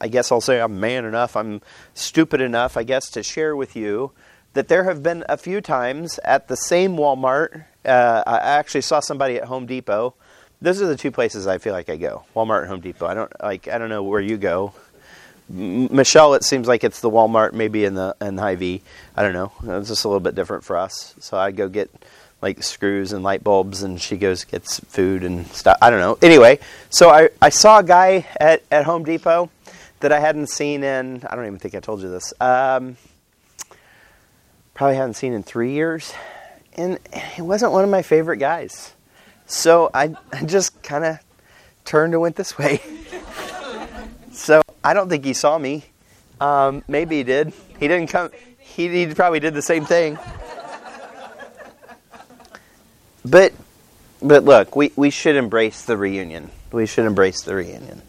I 0.00 0.08
guess 0.08 0.30
I'll 0.30 0.40
say 0.40 0.60
I'm 0.60 0.80
man 0.80 1.04
enough, 1.04 1.36
I'm 1.36 1.60
stupid 1.94 2.40
enough, 2.40 2.76
I 2.76 2.82
guess, 2.84 3.10
to 3.10 3.22
share 3.22 3.56
with 3.56 3.76
you 3.76 4.12
that 4.54 4.68
there 4.68 4.84
have 4.84 5.02
been 5.02 5.24
a 5.28 5.36
few 5.36 5.60
times 5.60 6.18
at 6.24 6.48
the 6.48 6.56
same 6.56 6.96
Walmart 6.96 7.64
uh, 7.88 8.22
I 8.26 8.36
actually 8.36 8.82
saw 8.82 9.00
somebody 9.00 9.36
at 9.36 9.44
Home 9.44 9.66
Depot. 9.66 10.14
Those 10.60 10.82
are 10.82 10.86
the 10.86 10.96
two 10.96 11.10
places 11.10 11.46
I 11.46 11.58
feel 11.58 11.72
like 11.72 11.88
I 11.88 11.96
go: 11.96 12.24
Walmart 12.34 12.60
and 12.60 12.68
Home 12.68 12.80
Depot. 12.80 13.06
I 13.06 13.14
don't 13.14 13.32
like. 13.42 13.68
I 13.68 13.78
don't 13.78 13.88
know 13.88 14.02
where 14.02 14.20
you 14.20 14.36
go. 14.36 14.74
M- 15.50 15.94
Michelle, 15.94 16.34
it 16.34 16.44
seems 16.44 16.68
like 16.68 16.84
it's 16.84 17.00
the 17.00 17.10
Walmart, 17.10 17.52
maybe 17.52 17.84
in 17.84 17.94
the 17.94 18.14
in 18.20 18.36
Hy-Vee. 18.36 18.82
I 19.16 19.22
don't 19.22 19.32
know. 19.32 19.52
It's 19.78 19.88
just 19.88 20.04
a 20.04 20.08
little 20.08 20.20
bit 20.20 20.34
different 20.34 20.64
for 20.64 20.76
us. 20.76 21.14
So 21.20 21.38
I 21.38 21.52
go 21.52 21.68
get 21.68 21.90
like 22.42 22.62
screws 22.62 23.12
and 23.12 23.22
light 23.22 23.42
bulbs, 23.42 23.82
and 23.82 24.00
she 24.00 24.16
goes 24.16 24.44
gets 24.44 24.80
food 24.80 25.22
and 25.22 25.46
stuff. 25.48 25.78
I 25.80 25.90
don't 25.90 26.00
know. 26.00 26.18
Anyway, 26.20 26.58
so 26.90 27.08
I 27.08 27.30
I 27.40 27.48
saw 27.48 27.78
a 27.78 27.84
guy 27.84 28.26
at 28.40 28.62
at 28.70 28.84
Home 28.84 29.04
Depot 29.04 29.50
that 30.00 30.12
I 30.12 30.20
hadn't 30.20 30.48
seen 30.48 30.84
in. 30.84 31.22
I 31.28 31.34
don't 31.34 31.46
even 31.46 31.58
think 31.58 31.74
I 31.74 31.80
told 31.80 32.02
you 32.02 32.10
this. 32.10 32.32
Um, 32.40 32.96
probably 34.74 34.96
hadn't 34.96 35.14
seen 35.14 35.32
in 35.32 35.42
three 35.42 35.72
years 35.72 36.12
and 36.78 36.98
he 37.34 37.42
wasn't 37.42 37.72
one 37.72 37.84
of 37.84 37.90
my 37.90 38.02
favorite 38.02 38.36
guys. 38.36 38.92
So 39.46 39.90
I, 39.92 40.14
I 40.32 40.44
just 40.44 40.80
kind 40.82 41.04
of 41.04 41.18
turned 41.84 42.14
and 42.14 42.22
went 42.22 42.36
this 42.36 42.56
way. 42.56 42.80
so 44.32 44.62
I 44.84 44.94
don't 44.94 45.08
think 45.08 45.24
he 45.24 45.34
saw 45.34 45.58
me. 45.58 45.84
Um, 46.40 46.84
maybe 46.86 47.16
he 47.16 47.24
did. 47.24 47.52
He 47.80 47.88
didn't 47.88 48.06
come. 48.06 48.30
He, 48.58 49.06
he 49.06 49.12
probably 49.12 49.40
did 49.40 49.54
the 49.54 49.62
same 49.62 49.84
thing. 49.84 50.18
But 53.24 53.52
but 54.22 54.44
look, 54.44 54.74
we, 54.74 54.92
we 54.96 55.10
should 55.10 55.36
embrace 55.36 55.84
the 55.84 55.96
reunion. 55.96 56.50
We 56.72 56.86
should 56.86 57.04
embrace 57.04 57.42
the 57.42 57.54
reunion. 57.54 58.02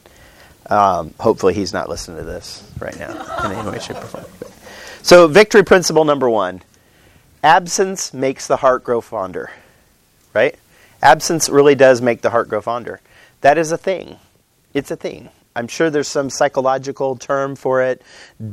Um, 0.69 1.13
hopefully, 1.19 1.53
he's 1.53 1.73
not 1.73 1.89
listening 1.89 2.17
to 2.17 2.23
this 2.23 2.69
right 2.79 2.97
now 2.99 3.11
in 3.45 3.51
any 3.51 3.69
way, 3.69 3.79
shape, 3.79 3.97
or 3.97 4.01
form. 4.01 4.25
So, 5.01 5.27
victory 5.27 5.63
principle 5.63 6.05
number 6.05 6.29
one 6.29 6.61
absence 7.43 8.13
makes 8.13 8.47
the 8.47 8.57
heart 8.57 8.83
grow 8.83 9.01
fonder, 9.01 9.51
right? 10.33 10.55
Absence 11.01 11.49
really 11.49 11.75
does 11.75 12.01
make 12.01 12.21
the 12.21 12.29
heart 12.29 12.49
grow 12.49 12.61
fonder. 12.61 12.99
That 13.41 13.57
is 13.57 13.71
a 13.71 13.77
thing. 13.77 14.17
It's 14.73 14.91
a 14.91 14.95
thing. 14.95 15.29
I'm 15.59 15.67
sure 15.67 15.89
there's 15.89 16.07
some 16.07 16.29
psychological 16.29 17.17
term 17.17 17.57
for 17.57 17.83
it, 17.83 18.01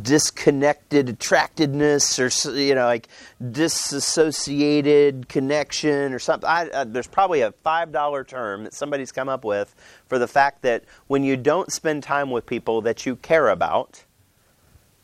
disconnected 0.03 1.07
attractedness, 1.07 2.19
or 2.19 2.51
you 2.59 2.75
know, 2.75 2.87
like 2.87 3.07
disassociated 3.53 5.29
connection, 5.29 6.13
or 6.13 6.19
something. 6.19 6.49
I, 6.49 6.69
uh, 6.69 6.83
there's 6.83 7.07
probably 7.07 7.43
a 7.43 7.53
five 7.53 7.93
dollar 7.93 8.25
term 8.25 8.65
that 8.65 8.75
somebody's 8.75 9.13
come 9.13 9.29
up 9.29 9.45
with 9.45 9.73
for 10.09 10.19
the 10.19 10.27
fact 10.27 10.63
that 10.63 10.83
when 11.07 11.23
you 11.23 11.37
don't 11.37 11.71
spend 11.71 12.03
time 12.03 12.33
with 12.33 12.45
people 12.45 12.81
that 12.81 13.07
you 13.07 13.15
care 13.15 13.51
about, 13.51 14.03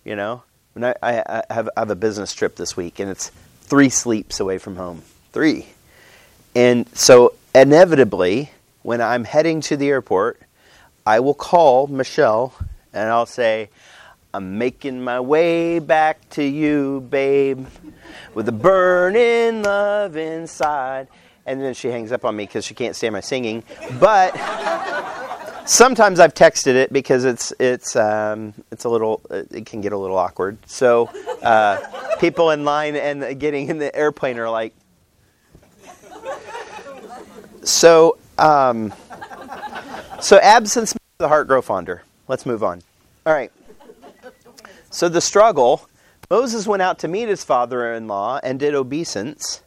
you 0.04 0.16
know, 0.16 0.42
I, 0.76 0.96
I, 1.00 1.44
I 1.50 1.54
have, 1.54 1.68
I 1.76 1.80
have 1.82 1.90
a 1.90 1.94
business 1.94 2.34
trip 2.34 2.56
this 2.56 2.76
week, 2.76 2.98
and 2.98 3.08
it's 3.08 3.30
three 3.60 3.90
sleeps 3.90 4.40
away 4.40 4.58
from 4.58 4.74
home. 4.74 5.02
Three. 5.30 5.68
And 6.56 6.88
so, 6.98 7.34
inevitably, 7.54 8.50
when 8.82 9.00
I'm 9.00 9.22
heading 9.22 9.60
to 9.62 9.76
the 9.76 9.88
airport, 9.88 10.40
I 11.06 11.20
will 11.20 11.34
call 11.34 11.88
Michelle 11.88 12.54
and 12.92 13.08
I'll 13.08 13.26
say, 13.26 13.70
I'm 14.34 14.56
making 14.56 15.02
my 15.02 15.20
way 15.20 15.78
back 15.78 16.28
to 16.30 16.42
you, 16.42 17.06
babe, 17.10 17.66
with 18.34 18.48
a 18.48 18.52
burning 18.52 19.62
love 19.62 20.16
inside. 20.16 21.08
And 21.44 21.60
then 21.60 21.74
she 21.74 21.88
hangs 21.88 22.12
up 22.12 22.24
on 22.24 22.36
me 22.36 22.44
because 22.44 22.64
she 22.64 22.74
can't 22.74 22.94
stand 22.94 23.12
my 23.12 23.20
singing. 23.20 23.64
But 23.98 24.30
sometimes 25.66 26.20
I've 26.20 26.34
texted 26.34 26.74
it 26.74 26.92
because 26.92 27.24
it's 27.24 27.52
it's 27.58 27.96
um, 27.96 28.54
it's 28.70 28.84
a 28.84 28.88
little 28.88 29.20
it 29.30 29.66
can 29.66 29.80
get 29.80 29.92
a 29.92 29.98
little 29.98 30.16
awkward. 30.16 30.56
So 30.66 31.10
uh, 31.42 32.16
people 32.18 32.50
in 32.50 32.64
line 32.64 32.96
and 32.96 33.38
getting 33.40 33.68
in 33.68 33.78
the 33.78 33.94
airplane 33.94 34.38
are 34.38 34.48
like, 34.48 34.74
so 37.64 38.18
um, 38.38 38.94
so 40.22 40.38
absence 40.38 40.94
makes 40.94 41.18
the 41.18 41.28
heart 41.28 41.48
grow 41.48 41.62
fonder. 41.62 42.02
Let's 42.28 42.46
move 42.46 42.62
on. 42.62 42.82
All 43.26 43.32
right. 43.32 43.52
So 44.90 45.08
the 45.08 45.20
struggle. 45.20 45.88
Moses 46.30 46.66
went 46.66 46.80
out 46.80 46.98
to 47.00 47.08
meet 47.08 47.28
his 47.28 47.44
father-in-law 47.44 48.40
and 48.42 48.58
did 48.58 48.74
obeisance 48.74 49.60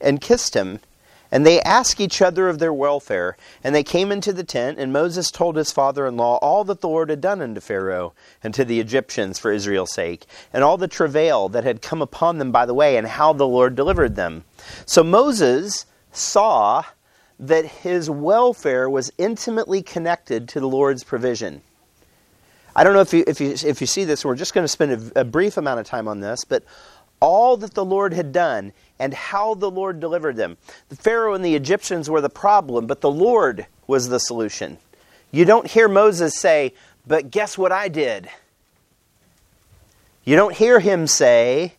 and 0.00 0.20
kissed 0.20 0.54
him 0.54 0.80
and 1.30 1.44
they 1.44 1.60
asked 1.62 2.00
each 2.00 2.22
other 2.22 2.48
of 2.48 2.58
their 2.58 2.72
welfare. 2.72 3.36
And 3.62 3.74
they 3.74 3.82
came 3.82 4.10
into 4.10 4.32
the 4.32 4.44
tent, 4.44 4.78
and 4.78 4.92
Moses 4.92 5.30
told 5.30 5.56
his 5.56 5.72
father 5.72 6.06
in 6.06 6.16
law 6.16 6.36
all 6.36 6.64
that 6.64 6.80
the 6.80 6.88
Lord 6.88 7.10
had 7.10 7.20
done 7.20 7.42
unto 7.42 7.60
Pharaoh 7.60 8.14
and 8.42 8.54
to 8.54 8.64
the 8.64 8.80
Egyptians 8.80 9.38
for 9.38 9.52
Israel's 9.52 9.92
sake, 9.92 10.26
and 10.52 10.64
all 10.64 10.76
the 10.76 10.88
travail 10.88 11.48
that 11.50 11.64
had 11.64 11.82
come 11.82 12.02
upon 12.02 12.38
them 12.38 12.50
by 12.50 12.66
the 12.66 12.74
way, 12.74 12.96
and 12.96 13.06
how 13.06 13.32
the 13.32 13.46
Lord 13.46 13.74
delivered 13.74 14.16
them. 14.16 14.44
So 14.86 15.02
Moses 15.02 15.86
saw 16.12 16.84
that 17.40 17.64
his 17.64 18.10
welfare 18.10 18.90
was 18.90 19.12
intimately 19.18 19.82
connected 19.82 20.48
to 20.48 20.60
the 20.60 20.68
Lord's 20.68 21.04
provision. 21.04 21.62
I 22.74 22.84
don't 22.84 22.94
know 22.94 23.00
if 23.00 23.12
you, 23.12 23.24
if 23.26 23.40
you, 23.40 23.50
if 23.64 23.80
you 23.80 23.86
see 23.86 24.04
this, 24.04 24.24
we're 24.24 24.36
just 24.36 24.54
going 24.54 24.64
to 24.64 24.68
spend 24.68 25.12
a, 25.14 25.20
a 25.20 25.24
brief 25.24 25.56
amount 25.56 25.80
of 25.80 25.86
time 25.86 26.08
on 26.08 26.20
this, 26.20 26.44
but 26.44 26.64
all 27.20 27.56
that 27.56 27.74
the 27.74 27.84
Lord 27.84 28.12
had 28.12 28.32
done 28.32 28.72
and 28.98 29.14
how 29.14 29.54
the 29.54 29.70
Lord 29.70 30.00
delivered 30.00 30.36
them. 30.36 30.56
The 30.88 30.96
Pharaoh 30.96 31.34
and 31.34 31.44
the 31.44 31.54
Egyptians 31.54 32.08
were 32.08 32.20
the 32.20 32.30
problem, 32.30 32.86
but 32.86 33.00
the 33.00 33.10
Lord 33.10 33.66
was 33.86 34.08
the 34.08 34.20
solution. 34.20 34.78
You 35.30 35.44
don't 35.44 35.66
hear 35.66 35.88
Moses 35.88 36.38
say, 36.38 36.74
But 37.06 37.30
guess 37.30 37.58
what 37.58 37.72
I 37.72 37.88
did? 37.88 38.28
You 40.24 40.36
don't 40.36 40.54
hear 40.54 40.80
him 40.80 41.06
say, 41.06 41.74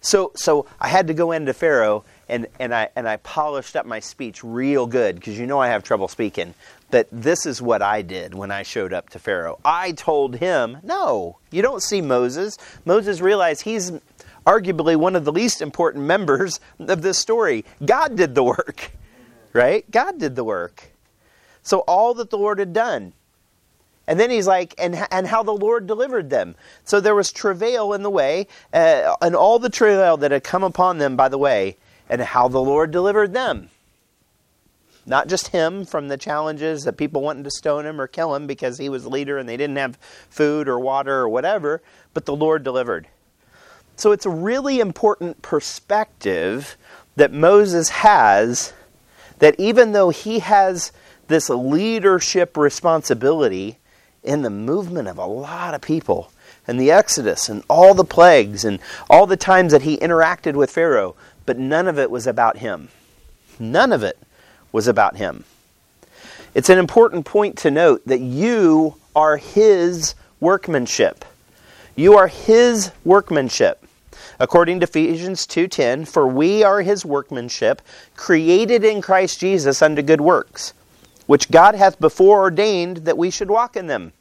So, 0.00 0.32
so 0.34 0.66
I 0.80 0.88
had 0.88 1.06
to 1.08 1.14
go 1.14 1.32
into 1.32 1.52
Pharaoh 1.52 2.04
and, 2.28 2.46
and, 2.58 2.74
I, 2.74 2.88
and 2.96 3.08
I 3.08 3.18
polished 3.18 3.76
up 3.76 3.86
my 3.86 4.00
speech 4.00 4.42
real 4.42 4.86
good 4.86 5.16
because 5.16 5.38
you 5.38 5.46
know 5.46 5.60
I 5.60 5.68
have 5.68 5.84
trouble 5.84 6.08
speaking. 6.08 6.54
But 6.90 7.08
this 7.10 7.46
is 7.46 7.60
what 7.60 7.82
I 7.82 8.02
did 8.02 8.34
when 8.34 8.50
I 8.50 8.62
showed 8.62 8.92
up 8.92 9.10
to 9.10 9.18
Pharaoh. 9.18 9.58
I 9.64 9.92
told 9.92 10.36
him, 10.36 10.78
No, 10.82 11.38
you 11.50 11.62
don't 11.62 11.82
see 11.82 12.00
Moses. 12.00 12.58
Moses 12.84 13.20
realized 13.20 13.62
he's 13.62 13.92
arguably 14.46 14.96
one 14.96 15.16
of 15.16 15.24
the 15.24 15.32
least 15.32 15.60
important 15.60 16.04
members 16.04 16.60
of 16.78 17.02
this 17.02 17.18
story. 17.18 17.64
God 17.84 18.16
did 18.16 18.34
the 18.34 18.44
work, 18.44 18.92
right? 19.52 19.88
God 19.90 20.18
did 20.18 20.36
the 20.36 20.44
work. 20.44 20.90
So 21.62 21.80
all 21.80 22.14
that 22.14 22.30
the 22.30 22.38
Lord 22.38 22.60
had 22.60 22.72
done. 22.72 23.12
And 24.06 24.20
then 24.20 24.30
he's 24.30 24.46
like, 24.46 24.72
and, 24.78 24.96
and 25.10 25.26
how 25.26 25.42
the 25.42 25.52
Lord 25.52 25.88
delivered 25.88 26.30
them. 26.30 26.54
So 26.84 27.00
there 27.00 27.14
was 27.16 27.32
travail 27.32 27.92
in 27.92 28.04
the 28.04 28.10
way, 28.10 28.46
uh, 28.72 29.16
and 29.20 29.34
all 29.34 29.58
the 29.58 29.68
travail 29.68 30.16
that 30.18 30.30
had 30.30 30.44
come 30.44 30.62
upon 30.62 30.98
them 30.98 31.16
by 31.16 31.28
the 31.28 31.38
way, 31.38 31.76
and 32.08 32.20
how 32.20 32.48
the 32.48 32.60
Lord 32.60 32.90
delivered 32.90 33.32
them. 33.32 33.70
Not 35.04 35.28
just 35.28 35.48
him 35.48 35.84
from 35.84 36.08
the 36.08 36.16
challenges 36.16 36.82
that 36.84 36.96
people 36.96 37.22
wanted 37.22 37.44
to 37.44 37.50
stone 37.50 37.86
him 37.86 38.00
or 38.00 38.08
kill 38.08 38.34
him 38.34 38.46
because 38.46 38.78
he 38.78 38.88
was 38.88 39.06
leader 39.06 39.38
and 39.38 39.48
they 39.48 39.56
didn't 39.56 39.76
have 39.76 39.98
food 40.28 40.68
or 40.68 40.80
water 40.80 41.14
or 41.14 41.28
whatever, 41.28 41.80
but 42.12 42.26
the 42.26 42.34
Lord 42.34 42.64
delivered. 42.64 43.06
So 43.94 44.12
it's 44.12 44.26
a 44.26 44.30
really 44.30 44.80
important 44.80 45.42
perspective 45.42 46.76
that 47.14 47.32
Moses 47.32 47.88
has 47.88 48.72
that 49.38 49.54
even 49.58 49.92
though 49.92 50.10
he 50.10 50.40
has 50.40 50.92
this 51.28 51.48
leadership 51.48 52.56
responsibility 52.56 53.78
in 54.22 54.42
the 54.42 54.50
movement 54.50 55.08
of 55.08 55.18
a 55.18 55.24
lot 55.24 55.74
of 55.74 55.80
people 55.80 56.32
and 56.66 56.80
the 56.80 56.90
Exodus 56.90 57.48
and 57.48 57.62
all 57.68 57.94
the 57.94 58.04
plagues 58.04 58.64
and 58.64 58.80
all 59.08 59.26
the 59.26 59.36
times 59.36 59.72
that 59.72 59.82
he 59.82 59.96
interacted 59.98 60.54
with 60.54 60.70
Pharaoh, 60.70 61.14
but 61.46 61.58
none 61.58 61.88
of 61.88 61.98
it 61.98 62.10
was 62.10 62.26
about 62.26 62.58
him. 62.58 62.88
None 63.58 63.92
of 63.92 64.02
it 64.02 64.18
was 64.72 64.88
about 64.88 65.16
him. 65.16 65.44
It's 66.54 66.68
an 66.68 66.78
important 66.78 67.24
point 67.24 67.56
to 67.58 67.70
note 67.70 68.02
that 68.06 68.20
you 68.20 68.96
are 69.14 69.36
his 69.36 70.14
workmanship. 70.40 71.24
You 71.94 72.16
are 72.16 72.28
his 72.28 72.90
workmanship 73.04 73.86
according 74.38 74.80
to 74.80 74.84
Ephesians 74.84 75.46
2:10, 75.46 76.04
for 76.04 76.26
we 76.26 76.62
are 76.62 76.82
his 76.82 77.04
workmanship, 77.04 77.82
created 78.16 78.84
in 78.84 79.00
Christ 79.00 79.40
Jesus 79.40 79.82
unto 79.82 80.02
good 80.02 80.20
works, 80.20 80.72
which 81.26 81.50
God 81.50 81.74
hath 81.74 81.98
before 81.98 82.40
ordained 82.40 82.98
that 82.98 83.18
we 83.18 83.30
should 83.30 83.50
walk 83.50 83.76
in 83.76 83.86
them. 83.86 84.12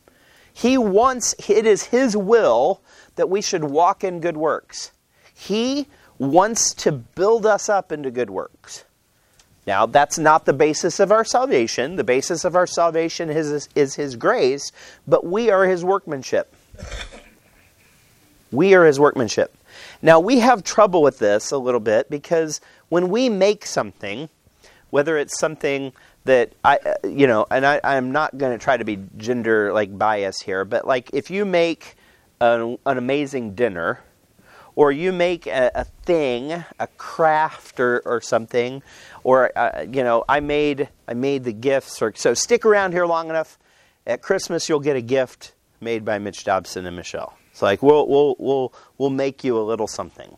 He 0.54 0.78
wants 0.78 1.36
it 1.48 1.66
is 1.66 1.86
his 1.86 2.16
will 2.16 2.80
that 3.16 3.30
we 3.30 3.42
should 3.42 3.64
walk 3.64 4.04
in 4.04 4.22
good 4.22 4.38
works. 4.38 4.92
He 5.34 5.88
wants 6.18 6.74
to 6.74 6.92
build 6.92 7.46
us 7.46 7.70
up 7.70 7.92
into 7.92 8.12
good 8.12 8.30
works. 8.30 8.86
Now, 9.68 9.86
that's 9.88 10.20
not 10.20 10.46
the 10.46 10.54
basis 10.54 11.00
of 11.00 11.12
our 11.12 11.26
salvation. 11.26 11.96
The 11.96 12.04
basis 12.04 12.46
of 12.46 12.56
our 12.56 12.68
salvation 12.68 13.30
is, 13.30 13.68
is 13.74 13.96
His 13.96 14.16
grace, 14.16 14.72
but 15.08 15.26
we 15.26 15.50
are 15.50 15.66
His 15.66 15.84
workmanship. 15.84 16.54
We 18.52 18.76
are 18.76 18.86
His 18.86 19.00
workmanship. 19.00 19.56
Now, 20.02 20.20
we 20.20 20.40
have 20.40 20.64
trouble 20.64 21.02
with 21.02 21.18
this 21.18 21.52
a 21.52 21.58
little 21.58 21.80
bit 21.80 22.10
because 22.10 22.62
when 22.90 23.10
we 23.10 23.28
make 23.28 23.66
something, 23.66 24.30
whether 24.92 25.18
it's 25.18 25.40
something 25.40 25.92
that 26.26 26.54
I, 26.64 26.78
uh, 26.78 27.08
you 27.08 27.28
know, 27.28 27.46
and 27.50 27.66
I, 27.66 27.80
I'm 27.84 28.12
not 28.12 28.38
going 28.38 28.58
to 28.58 28.64
try 28.64 28.78
to 28.78 28.86
be 28.86 29.00
gender 29.18 29.74
like 29.74 29.98
bias 29.98 30.42
here, 30.42 30.64
but 30.66 30.86
like 30.86 31.10
if 31.14 31.30
you 31.30 31.46
make 31.46 31.96
an, 32.40 32.78
an 32.86 32.98
amazing 32.98 33.56
dinner, 33.56 34.02
or 34.76 34.92
you 34.92 35.12
make 35.12 35.48
a, 35.48 35.72
a 35.74 35.84
thing, 35.84 36.52
a 36.80 36.88
craft 36.98 37.80
or, 37.80 38.02
or 38.06 38.22
something, 38.22 38.84
or 39.24 39.58
uh, 39.58 39.84
you 39.84 40.04
know, 40.04 40.24
I 40.28 40.40
made 40.40 40.90
I 41.08 41.14
made 41.14 41.44
the 41.44 41.54
gifts, 41.54 42.02
or 42.02 42.14
so 42.16 42.34
stick 42.34 42.66
around 42.66 42.92
here 42.92 43.06
long 43.06 43.30
enough. 43.30 43.58
At 44.08 44.22
Christmas, 44.22 44.70
you'll 44.70 44.82
get 44.82 44.96
a 44.96 45.02
gift 45.02 45.54
made 45.82 46.06
by 46.06 46.20
Mitch 46.20 46.44
Dobson 46.44 46.86
and 46.86 46.96
Michelle. 46.96 47.38
It's 47.52 47.62
like 47.62 47.82
we'll 47.82 48.08
we'll 48.08 48.36
we'll 48.38 48.74
we'll 48.98 49.10
make 49.10 49.44
you 49.44 49.58
a 49.58 49.64
little 49.64 49.88
something. 49.88 50.38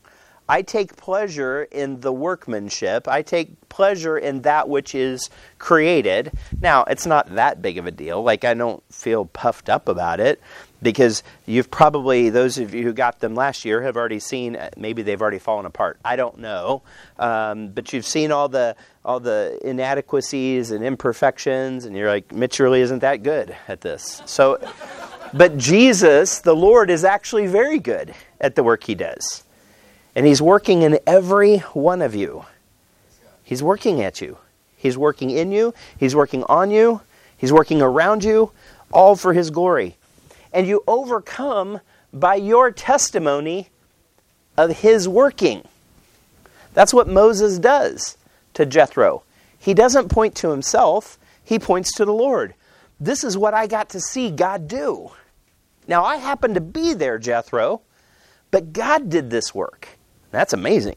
I 0.49 0.61
take 0.61 0.95
pleasure 0.95 1.63
in 1.63 1.99
the 2.01 2.13
workmanship. 2.13 3.07
I 3.07 3.21
take 3.21 3.69
pleasure 3.69 4.17
in 4.17 4.43
that 4.43 4.69
which 4.69 4.95
is 4.95 5.29
created. 5.59 6.31
Now, 6.61 6.83
it's 6.85 7.05
not 7.05 7.35
that 7.35 7.61
big 7.61 7.77
of 7.77 7.85
a 7.85 7.91
deal. 7.91 8.23
Like 8.23 8.45
I 8.45 8.53
don't 8.53 8.81
feel 8.91 9.25
puffed 9.25 9.69
up 9.69 9.89
about 9.89 10.19
it 10.19 10.41
because 10.81 11.23
you've 11.45 11.69
probably 11.69 12.29
those 12.29 12.57
of 12.57 12.73
you 12.73 12.83
who 12.83 12.93
got 12.93 13.19
them 13.19 13.35
last 13.35 13.65
year 13.65 13.81
have 13.81 13.97
already 13.97 14.19
seen 14.19 14.55
uh, 14.55 14.69
maybe 14.77 15.01
they've 15.01 15.21
already 15.21 15.39
fallen 15.39 15.65
apart. 15.65 15.99
I 16.05 16.15
don't 16.15 16.37
know, 16.39 16.83
um, 17.19 17.69
but 17.69 17.91
you've 17.93 18.05
seen 18.05 18.31
all 18.31 18.47
the 18.47 18.75
all 19.03 19.19
the 19.19 19.59
inadequacies 19.63 20.71
and 20.71 20.83
imperfections, 20.83 21.85
and 21.85 21.95
you're 21.95 22.09
like, 22.09 22.31
Mitch 22.31 22.59
really 22.59 22.81
isn't 22.81 22.99
that 22.99 23.23
good 23.23 23.55
at 23.67 23.81
this. 23.81 24.21
So. 24.25 24.59
But 25.33 25.57
Jesus, 25.57 26.39
the 26.39 26.55
Lord, 26.55 26.89
is 26.89 27.03
actually 27.03 27.47
very 27.47 27.79
good 27.79 28.13
at 28.39 28.55
the 28.55 28.63
work 28.63 28.85
he 28.85 28.95
does. 28.95 29.43
And 30.17 30.25
he's 30.25 30.41
working 30.41 30.81
in 30.81 30.97
every 31.05 31.59
one 31.59 32.01
of 32.01 32.15
you. 32.15 32.43
He's 33.43 33.61
working 33.61 34.01
at 34.01 34.19
you. 34.19 34.39
He's 34.75 34.97
working 34.97 35.29
in 35.29 35.51
you. 35.51 35.75
He's 35.95 36.15
working 36.15 36.43
on 36.45 36.71
you. 36.71 37.01
He's 37.37 37.53
working 37.53 37.83
around 37.83 38.23
you, 38.23 38.51
all 38.91 39.15
for 39.15 39.33
his 39.33 39.51
glory. 39.51 39.95
And 40.51 40.65
you 40.65 40.83
overcome 40.87 41.81
by 42.11 42.33
your 42.33 42.71
testimony 42.71 43.69
of 44.57 44.77
his 44.77 45.07
working. 45.07 45.61
That's 46.73 46.95
what 46.95 47.07
Moses 47.07 47.59
does 47.59 48.17
to 48.55 48.65
Jethro. 48.65 49.21
He 49.59 49.75
doesn't 49.75 50.09
point 50.09 50.33
to 50.37 50.49
himself, 50.49 51.19
he 51.43 51.59
points 51.59 51.93
to 51.93 52.05
the 52.05 52.11
Lord. 52.11 52.55
This 52.99 53.23
is 53.23 53.37
what 53.37 53.53
I 53.53 53.67
got 53.67 53.89
to 53.89 53.99
see 53.99 54.31
God 54.31 54.67
do. 54.67 55.11
Now, 55.87 56.03
I 56.03 56.15
happened 56.15 56.55
to 56.55 56.61
be 56.61 56.95
there, 56.95 57.19
Jethro, 57.19 57.81
but 58.49 58.73
God 58.73 59.11
did 59.11 59.29
this 59.29 59.53
work. 59.53 59.89
That's 60.31 60.53
amazing. 60.53 60.95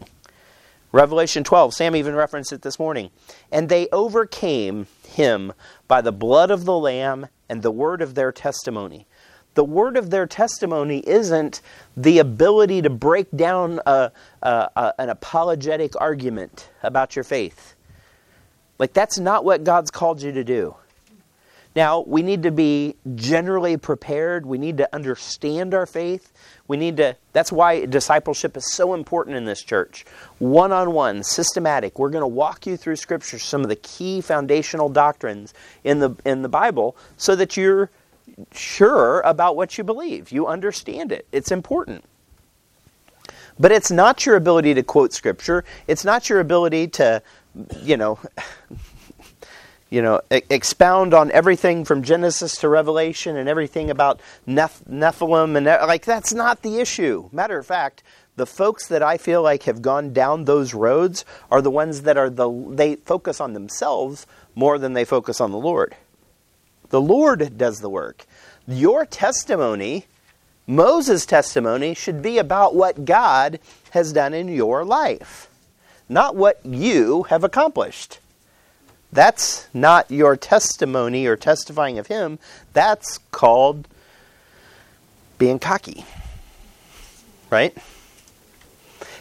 Revelation 0.93 1.45
12, 1.45 1.75
Sam 1.75 1.95
even 1.95 2.15
referenced 2.15 2.53
it 2.53 2.63
this 2.63 2.79
morning. 2.79 3.11
And 3.53 3.69
they 3.69 3.89
overcame 3.91 4.87
him 5.07 5.53
by 5.87 6.01
the 6.01 6.13
blood 6.13 6.51
of 6.51 6.65
the 6.65 6.77
Lamb 6.77 7.29
and 7.49 7.63
the 7.63 7.71
word 7.71 8.03
of 8.03 8.15
their 8.15 8.33
testimony. 8.33 9.07
The 9.55 9.65
word 9.65 9.97
of 9.97 10.11
their 10.11 10.27
testimony 10.27 10.99
isn't 11.07 11.61
the 11.97 12.19
ability 12.19 12.83
to 12.83 12.91
break 12.91 13.31
down 13.35 13.81
a, 13.87 14.13
a, 14.43 14.71
a, 14.77 14.95
an 14.99 15.09
apologetic 15.11 16.01
argument 16.01 16.71
about 16.83 17.17
your 17.17 17.25
faith. 17.25 17.75
Like, 18.79 18.93
that's 18.93 19.19
not 19.19 19.45
what 19.45 19.65
God's 19.65 19.91
called 19.91 20.23
you 20.23 20.33
to 20.33 20.45
do. 20.45 20.75
Now, 21.81 22.01
we 22.01 22.21
need 22.21 22.43
to 22.43 22.51
be 22.51 22.97
generally 23.15 23.79
prepared. 23.79 24.45
We 24.45 24.59
need 24.59 24.77
to 24.77 24.95
understand 24.95 25.73
our 25.73 25.87
faith. 25.87 26.31
We 26.69 26.77
need 26.77 26.99
to, 26.99 27.17
that's 27.33 27.51
why 27.51 27.87
discipleship 27.87 28.55
is 28.55 28.71
so 28.71 28.93
important 28.93 29.37
in 29.37 29.47
this 29.47 29.63
church. 29.63 30.05
One 30.41 30.73
on 30.73 30.93
one, 30.93 31.23
systematic. 31.23 31.99
We're 31.99 32.11
going 32.11 32.21
to 32.21 32.27
walk 32.29 32.67
you 32.67 32.77
through 32.77 32.97
Scripture, 32.97 33.39
some 33.39 33.63
of 33.63 33.69
the 33.71 33.77
key 33.77 34.21
foundational 34.21 34.91
doctrines 34.91 35.55
in 35.83 36.01
the, 36.01 36.15
in 36.27 36.43
the 36.43 36.51
Bible, 36.51 36.99
so 37.17 37.35
that 37.37 37.57
you're 37.57 37.89
sure 38.53 39.23
about 39.23 39.57
what 39.57 39.79
you 39.79 39.83
believe. 39.83 40.31
You 40.31 40.49
understand 40.49 41.13
it. 41.13 41.27
It's 41.33 41.51
important. 41.51 42.05
But 43.59 43.73
it's 43.73 43.91
not 43.91 44.27
your 44.27 44.37
ability 44.37 44.75
to 44.75 44.83
quote 44.83 45.15
Scripture, 45.15 45.65
it's 45.87 46.05
not 46.05 46.29
your 46.29 46.41
ability 46.41 46.89
to, 46.89 47.23
you 47.81 47.97
know, 47.97 48.19
you 49.91 50.01
know, 50.01 50.21
expound 50.31 51.13
on 51.13 51.33
everything 51.33 51.85
from 51.85 52.03
Genesis 52.03 52.57
to 52.57 52.69
Revelation 52.69 53.37
and 53.37 53.49
everything 53.49 53.91
about 53.91 54.21
Neph- 54.47 54.85
Nephilim 54.89 55.57
and 55.57 55.67
like 55.67 56.05
that's 56.05 56.33
not 56.33 56.63
the 56.63 56.79
issue. 56.79 57.29
Matter 57.33 57.59
of 57.59 57.67
fact, 57.67 58.05
the 58.37 58.47
folks 58.47 58.87
that 58.87 59.03
I 59.03 59.19
feel 59.19 59.43
like 59.43 59.65
have 59.65 59.83
gone 59.83 60.13
down 60.13 60.45
those 60.45 60.73
roads 60.75 61.25
are 61.51 61.61
the 61.61 61.71
ones 61.71 62.03
that 62.03 62.17
are 62.17 62.31
the 62.31 62.49
they 62.71 62.97
focus 62.97 63.41
on 63.41 63.53
themselves 63.53 64.27
more 64.55 64.79
than 64.79 64.93
they 64.93 65.05
focus 65.05 65.41
on 65.41 65.51
the 65.51 65.59
Lord. 65.59 65.97
The 66.91 67.01
Lord 67.01 67.59
does 67.59 67.81
the 67.81 67.91
work. 67.91 68.27
Your 68.67 69.05
testimony, 69.05 70.07
Moses' 70.67 71.27
testimony 71.27 71.95
should 71.95 72.23
be 72.23 72.39
about 72.39 72.77
what 72.77 73.05
God 73.05 73.59
has 73.91 74.13
done 74.13 74.35
in 74.35 74.49
your 74.49 74.85
life, 74.85 75.51
not 76.09 76.37
what 76.37 76.65
you 76.65 77.25
have 77.25 77.43
accomplished. 77.43 78.21
That's 79.13 79.67
not 79.75 80.11
your 80.11 80.37
testimony 80.37 81.27
or 81.27 81.37
testifying 81.37 81.99
of 81.99 82.07
Him. 82.07 82.39
That's 82.73 83.19
called 83.33 83.89
being 85.39 85.59
cocky. 85.59 86.05
Right? 87.51 87.77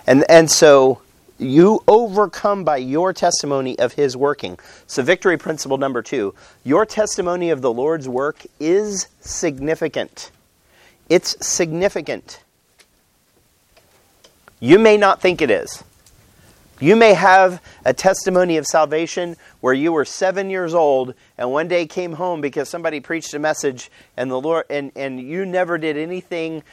And, 0.06 0.24
and 0.30 0.52
so 0.52 1.02
you 1.40 1.82
overcome 1.88 2.64
by 2.64 2.78
your 2.78 3.14
testimony 3.14 3.80
of 3.80 3.94
His 3.94 4.16
working. 4.16 4.60
So, 4.86 5.02
victory 5.02 5.38
principle 5.38 5.78
number 5.78 6.02
two 6.02 6.36
your 6.64 6.86
testimony 6.86 7.50
of 7.50 7.62
the 7.62 7.72
Lord's 7.72 8.08
work 8.08 8.46
is 8.60 9.08
significant. 9.22 10.32
It's 11.08 11.36
significant. 11.46 12.42
You 14.60 14.78
may 14.78 14.98
not 14.98 15.22
think 15.22 15.42
it 15.42 15.50
is. 15.50 15.84
You 16.82 16.96
may 16.96 17.14
have 17.14 17.62
a 17.84 17.94
testimony 17.94 18.56
of 18.56 18.66
salvation 18.66 19.36
where 19.60 19.74
you 19.74 19.92
were 19.92 20.06
seven 20.06 20.50
years 20.50 20.74
old 20.74 21.14
and 21.38 21.52
one 21.52 21.68
day 21.68 21.86
came 21.86 22.14
home 22.14 22.40
because 22.40 22.70
somebody 22.70 23.02
preached 23.02 23.34
a 23.34 23.40
message 23.40 23.92
and 24.16 24.32
the 24.32 24.40
Lord 24.40 24.66
and, 24.70 24.94
and 24.96 25.20
you 25.20 25.46
never 25.46 25.78
did 25.78 25.98
anything 25.98 26.64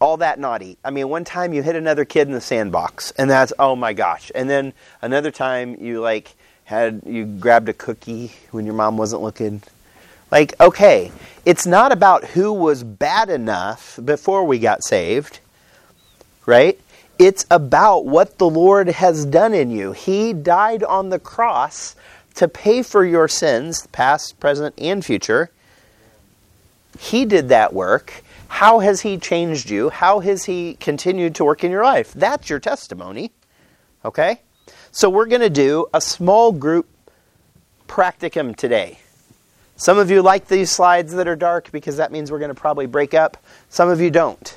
all 0.00 0.16
that 0.16 0.40
naughty. 0.40 0.76
I 0.84 0.90
mean, 0.90 1.08
one 1.08 1.22
time 1.22 1.52
you 1.52 1.62
hit 1.62 1.76
another 1.76 2.04
kid 2.04 2.26
in 2.26 2.34
the 2.34 2.40
sandbox 2.40 3.12
and 3.12 3.30
that's 3.30 3.52
oh 3.56 3.76
my 3.76 3.92
gosh. 3.92 4.32
And 4.34 4.50
then 4.50 4.72
another 5.00 5.30
time 5.30 5.76
you 5.80 6.00
like 6.00 6.34
had 6.64 7.02
you 7.06 7.24
grabbed 7.24 7.68
a 7.68 7.74
cookie 7.74 8.32
when 8.50 8.64
your 8.64 8.74
mom 8.74 8.96
wasn't 8.96 9.22
looking. 9.22 9.62
Like, 10.32 10.58
okay, 10.60 11.12
it's 11.44 11.64
not 11.64 11.92
about 11.92 12.24
who 12.24 12.52
was 12.52 12.82
bad 12.82 13.30
enough 13.30 14.00
before 14.04 14.44
we 14.44 14.58
got 14.58 14.82
saved, 14.82 15.38
right? 16.44 16.76
It's 17.18 17.46
about 17.50 18.06
what 18.06 18.38
the 18.38 18.48
Lord 18.48 18.88
has 18.88 19.24
done 19.24 19.54
in 19.54 19.70
you. 19.70 19.92
He 19.92 20.32
died 20.32 20.82
on 20.82 21.10
the 21.10 21.18
cross 21.18 21.94
to 22.34 22.48
pay 22.48 22.82
for 22.82 23.04
your 23.04 23.28
sins, 23.28 23.86
past, 23.88 24.40
present, 24.40 24.74
and 24.78 25.04
future. 25.04 25.50
He 26.98 27.24
did 27.24 27.48
that 27.48 27.72
work. 27.72 28.24
How 28.48 28.80
has 28.80 29.02
He 29.02 29.16
changed 29.18 29.70
you? 29.70 29.90
How 29.90 30.20
has 30.20 30.44
He 30.44 30.74
continued 30.74 31.34
to 31.36 31.44
work 31.44 31.62
in 31.62 31.70
your 31.70 31.84
life? 31.84 32.12
That's 32.12 32.50
your 32.50 32.58
testimony. 32.58 33.30
Okay? 34.04 34.40
So 34.90 35.08
we're 35.08 35.26
going 35.26 35.40
to 35.40 35.50
do 35.50 35.86
a 35.94 36.00
small 36.00 36.52
group 36.52 36.88
practicum 37.88 38.56
today. 38.56 38.98
Some 39.76 39.98
of 39.98 40.10
you 40.10 40.22
like 40.22 40.46
these 40.46 40.70
slides 40.70 41.12
that 41.14 41.26
are 41.26 41.36
dark 41.36 41.70
because 41.72 41.96
that 41.96 42.12
means 42.12 42.30
we're 42.30 42.38
going 42.38 42.54
to 42.54 42.60
probably 42.60 42.86
break 42.86 43.12
up. 43.12 43.36
Some 43.70 43.88
of 43.88 44.00
you 44.00 44.10
don't. 44.10 44.56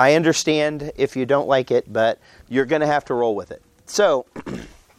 I 0.00 0.14
understand 0.14 0.92
if 0.96 1.14
you 1.14 1.26
don't 1.26 1.46
like 1.46 1.70
it, 1.70 1.92
but 1.92 2.18
you're 2.48 2.64
going 2.64 2.80
to 2.80 2.86
have 2.86 3.04
to 3.04 3.14
roll 3.14 3.36
with 3.36 3.50
it. 3.50 3.62
So, 3.84 4.24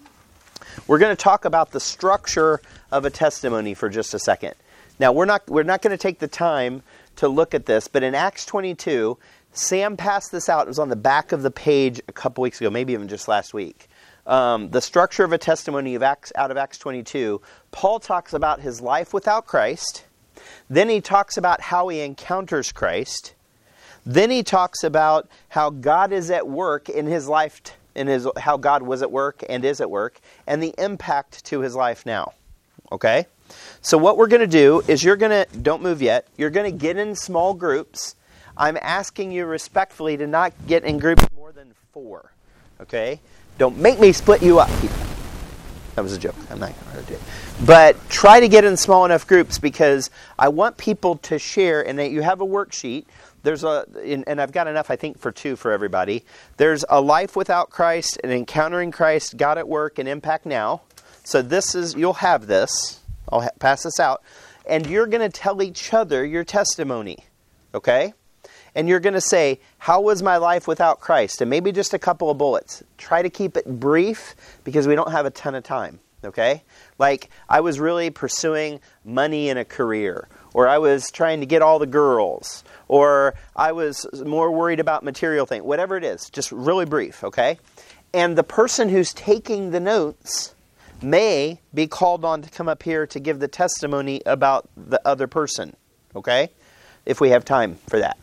we're 0.88 1.00
going 1.00 1.10
to 1.10 1.20
talk 1.20 1.44
about 1.44 1.72
the 1.72 1.80
structure 1.80 2.62
of 2.92 3.04
a 3.04 3.10
testimony 3.10 3.74
for 3.74 3.90
just 3.90 4.14
a 4.14 4.20
second. 4.20 4.54
Now, 5.00 5.12
we're 5.12 5.26
not 5.26 5.50
we're 5.50 5.64
not 5.64 5.82
going 5.82 5.90
to 5.90 5.98
take 5.98 6.20
the 6.20 6.28
time 6.28 6.84
to 7.16 7.28
look 7.28 7.56
at 7.56 7.66
this, 7.66 7.88
but 7.88 8.04
in 8.04 8.14
Acts 8.14 8.46
22, 8.46 9.18
Sam 9.54 9.98
passed 9.98 10.32
this 10.32 10.50
out. 10.50 10.68
It 10.68 10.68
was 10.68 10.78
on 10.78 10.90
the 10.90 10.96
back 10.96 11.32
of 11.32 11.42
the 11.42 11.50
page 11.50 12.00
a 12.08 12.12
couple 12.12 12.44
weeks 12.44 12.62
ago, 12.62 12.70
maybe 12.70 12.94
even 12.94 13.08
just 13.08 13.28
last 13.28 13.56
week. 13.56 13.90
Um, 14.28 14.70
the 14.70 14.82
structure 14.82 15.24
of 15.24 15.34
a 15.34 15.40
testimony 15.40 15.96
of 15.96 16.04
Acts, 16.04 16.32
out 16.36 16.52
of 16.52 16.58
Acts 16.58 16.78
22. 16.78 17.42
Paul 17.72 18.00
talks 18.00 18.34
about 18.34 18.62
his 18.62 18.82
life 18.82 19.16
without 19.16 19.48
Christ. 19.48 20.06
Then 20.70 20.90
he 20.90 21.02
talks 21.02 21.38
about 21.38 21.60
how 21.60 21.88
he 21.88 22.02
encounters 22.02 22.72
Christ. 22.72 23.34
Then 24.06 24.32
he 24.32 24.44
talks 24.44 24.84
about 24.84 25.30
how 25.50 25.70
God 25.70 26.12
is 26.12 26.32
at 26.32 26.48
work 26.48 26.90
in 26.90 27.06
his 27.06 27.28
life, 27.28 27.62
in 27.96 28.08
his 28.08 28.28
how 28.38 28.58
God 28.58 28.82
was 28.82 29.02
at 29.02 29.12
work 29.12 29.44
and 29.48 29.64
is 29.64 29.80
at 29.82 29.90
work, 29.90 30.20
and 30.48 30.62
the 30.62 30.74
impact 30.78 31.46
to 31.46 31.62
his 31.62 31.76
life 31.76 32.06
now. 32.06 32.34
Okay? 32.92 33.28
So 33.82 33.98
what 33.98 34.18
we're 34.18 34.28
going 34.28 34.42
to 34.42 34.48
do 34.48 34.82
is 34.88 35.04
you're 35.04 35.16
going 35.18 35.46
to 35.46 35.58
don't 35.60 35.84
move 35.84 36.02
yet. 36.02 36.28
You're 36.38 36.50
going 36.50 36.72
to 36.72 36.78
get 36.78 36.98
in 36.98 37.16
small 37.16 37.54
groups. 37.54 38.16
I'm 38.58 38.78
asking 38.82 39.32
you 39.32 39.46
respectfully 39.46 40.18
to 40.18 40.28
not 40.28 40.54
get 40.68 40.84
in 40.84 41.00
groups 41.00 41.26
more 41.36 41.52
than 41.52 41.74
4. 41.94 42.32
Okay? 42.82 43.20
Don't 43.58 43.78
make 43.78 44.00
me 44.00 44.12
split 44.12 44.42
you 44.42 44.60
up. 44.60 44.70
That 45.96 46.04
was 46.04 46.14
a 46.14 46.18
joke. 46.18 46.36
I'm 46.50 46.60
not 46.60 46.74
going 46.94 47.04
to 47.04 47.10
do 47.10 47.16
it. 47.16 47.22
But 47.66 47.98
try 48.10 48.40
to 48.40 48.48
get 48.48 48.64
in 48.64 48.78
small 48.78 49.06
enough 49.06 49.28
groups 49.28 49.60
because 49.60 50.10
I 50.40 50.48
want 50.48 50.78
people 50.78 51.18
to 51.18 51.38
share 51.38 51.86
and 51.86 52.00
that 52.00 52.12
you 52.12 52.22
have 52.22 52.40
a 52.42 52.46
worksheet 52.46 53.06
there's 53.44 53.64
a 53.64 53.86
and 54.04 54.40
I've 54.40 54.52
got 54.52 54.68
enough 54.68 54.92
I 54.92 54.96
think 54.96 55.20
for 55.20 55.32
two 55.32 55.56
for 55.56 55.72
everybody. 55.72 56.24
There's 56.58 56.86
a 56.90 57.02
life 57.02 57.36
without 57.36 57.70
Christ 57.70 58.20
and 58.24 58.32
encountering 58.32 58.92
Christ, 58.92 59.38
God 59.38 59.58
at 59.58 59.68
work 59.68 60.00
and 60.00 60.08
impact 60.08 60.46
now. 60.46 60.82
So 61.24 61.42
this 61.42 61.76
is 61.76 61.96
you'll 61.96 62.14
have 62.14 62.48
this. 62.48 63.00
I'll 63.30 63.42
ha- 63.42 63.50
pass 63.60 63.84
this 63.84 64.00
out 64.00 64.22
and 64.66 64.88
you're 64.88 65.08
going 65.08 65.22
to 65.22 65.38
tell 65.38 65.62
each 65.62 65.94
other 65.94 66.26
your 66.26 66.44
testimony. 66.44 67.18
Okay? 67.74 68.14
And 68.74 68.88
you're 68.88 69.00
going 69.00 69.16
to 69.16 69.22
say, 69.22 69.60
"How 69.80 70.00
was 70.00 70.24
my 70.24 70.38
life 70.38 70.68
without 70.68 71.02
Christ?" 71.02 71.42
and 71.42 71.50
maybe 71.50 71.72
just 71.72 71.94
a 71.94 72.00
couple 72.00 72.30
of 72.30 72.38
bullets. 72.38 72.84
Try 72.98 73.22
to 73.22 73.30
keep 73.30 73.58
it 73.58 73.66
brief 73.66 74.36
because 74.64 74.88
we 74.88 74.96
don't 74.96 75.12
have 75.12 75.26
a 75.26 75.30
ton 75.30 75.56
of 75.56 75.64
time, 75.64 76.00
okay? 76.24 76.64
Like 76.98 77.30
I 77.50 77.60
was 77.60 77.80
really 77.80 78.10
pursuing 78.12 78.80
money 79.04 79.50
in 79.50 79.58
a 79.58 79.66
career 79.66 80.30
or 80.54 80.68
I 80.68 80.78
was 80.78 81.10
trying 81.12 81.40
to 81.40 81.46
get 81.46 81.62
all 81.62 81.80
the 81.80 81.88
girls, 81.88 82.64
or 82.88 83.36
I 83.56 83.72
was 83.72 84.06
more 84.26 84.52
worried 84.52 84.80
about 84.80 85.04
material 85.04 85.46
things, 85.46 85.64
whatever 85.64 85.98
it 85.98 86.04
is, 86.04 86.30
just 86.30 86.52
really 86.52 86.86
brief, 86.86 87.24
okay? 87.24 87.58
And 88.14 88.38
the 88.38 88.44
person 88.44 88.90
who's 88.90 89.14
taking 89.14 89.72
the 89.72 89.80
notes 89.80 90.54
may 91.02 91.60
be 91.74 91.88
called 91.88 92.26
on 92.26 92.42
to 92.42 92.50
come 92.50 92.68
up 92.68 92.84
here 92.84 93.08
to 93.08 93.20
give 93.20 93.40
the 93.40 93.48
testimony 93.48 94.22
about 94.26 94.70
the 94.76 95.02
other 95.06 95.28
person, 95.28 95.76
okay? 96.16 96.50
If 97.06 97.22
we 97.22 97.30
have 97.30 97.46
time 97.46 97.76
for 97.88 98.00
that. 98.00 98.18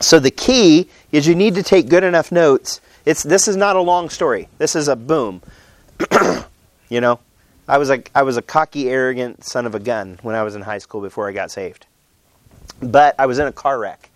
So 0.00 0.18
the 0.18 0.30
key 0.30 0.88
is 1.10 1.26
you 1.26 1.34
need 1.34 1.54
to 1.56 1.62
take 1.62 1.88
good 1.88 2.04
enough 2.04 2.30
notes. 2.30 2.80
It's 3.04 3.22
this 3.22 3.48
is 3.48 3.56
not 3.56 3.76
a 3.76 3.80
long 3.80 4.10
story. 4.10 4.48
This 4.58 4.76
is 4.76 4.88
a 4.88 4.96
boom. 4.96 5.42
you 6.88 7.00
know, 7.00 7.18
I 7.68 7.76
was 7.76 7.90
a 7.90 8.02
I 8.14 8.22
was 8.22 8.38
a 8.38 8.42
cocky, 8.42 8.88
arrogant 8.88 9.44
son 9.44 9.66
of 9.66 9.74
a 9.74 9.78
gun 9.78 10.18
when 10.22 10.34
I 10.34 10.42
was 10.42 10.54
in 10.54 10.62
high 10.62 10.78
school 10.78 11.02
before 11.02 11.28
I 11.28 11.32
got 11.32 11.50
saved. 11.50 11.86
But 12.80 13.14
I 13.18 13.26
was 13.26 13.38
in 13.38 13.46
a 13.46 13.52
car 13.52 13.78
wreck. 13.78 14.10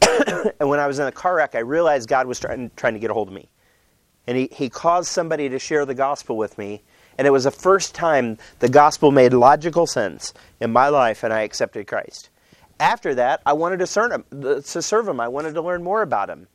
and 0.60 0.68
when 0.68 0.80
I 0.80 0.86
was 0.86 0.98
in 0.98 1.06
a 1.06 1.12
car 1.12 1.36
wreck, 1.36 1.54
I 1.54 1.58
realized 1.58 2.08
God 2.08 2.26
was 2.26 2.40
trying, 2.40 2.70
trying 2.76 2.94
to 2.94 2.98
get 2.98 3.10
a 3.10 3.14
hold 3.14 3.28
of 3.28 3.34
me. 3.34 3.48
And 4.26 4.38
he, 4.38 4.48
he 4.50 4.70
caused 4.70 5.08
somebody 5.10 5.48
to 5.50 5.58
share 5.58 5.84
the 5.84 5.94
gospel 5.94 6.36
with 6.36 6.56
me. 6.56 6.82
And 7.18 7.26
it 7.26 7.30
was 7.30 7.44
the 7.44 7.50
first 7.50 7.94
time 7.94 8.38
the 8.60 8.68
gospel 8.68 9.10
made 9.10 9.32
logical 9.34 9.86
sense 9.86 10.32
in 10.60 10.72
my 10.72 10.88
life, 10.88 11.22
and 11.22 11.32
I 11.32 11.42
accepted 11.42 11.86
Christ. 11.86 12.30
After 12.80 13.14
that, 13.14 13.40
I 13.44 13.52
wanted 13.52 13.78
to 13.80 13.86
serve 13.86 14.12
him. 14.12 14.24
To 14.40 14.82
serve 14.82 15.06
him. 15.06 15.20
I 15.20 15.28
wanted 15.28 15.54
to 15.54 15.62
learn 15.62 15.82
more 15.82 16.02
about 16.02 16.30
him. 16.30 16.48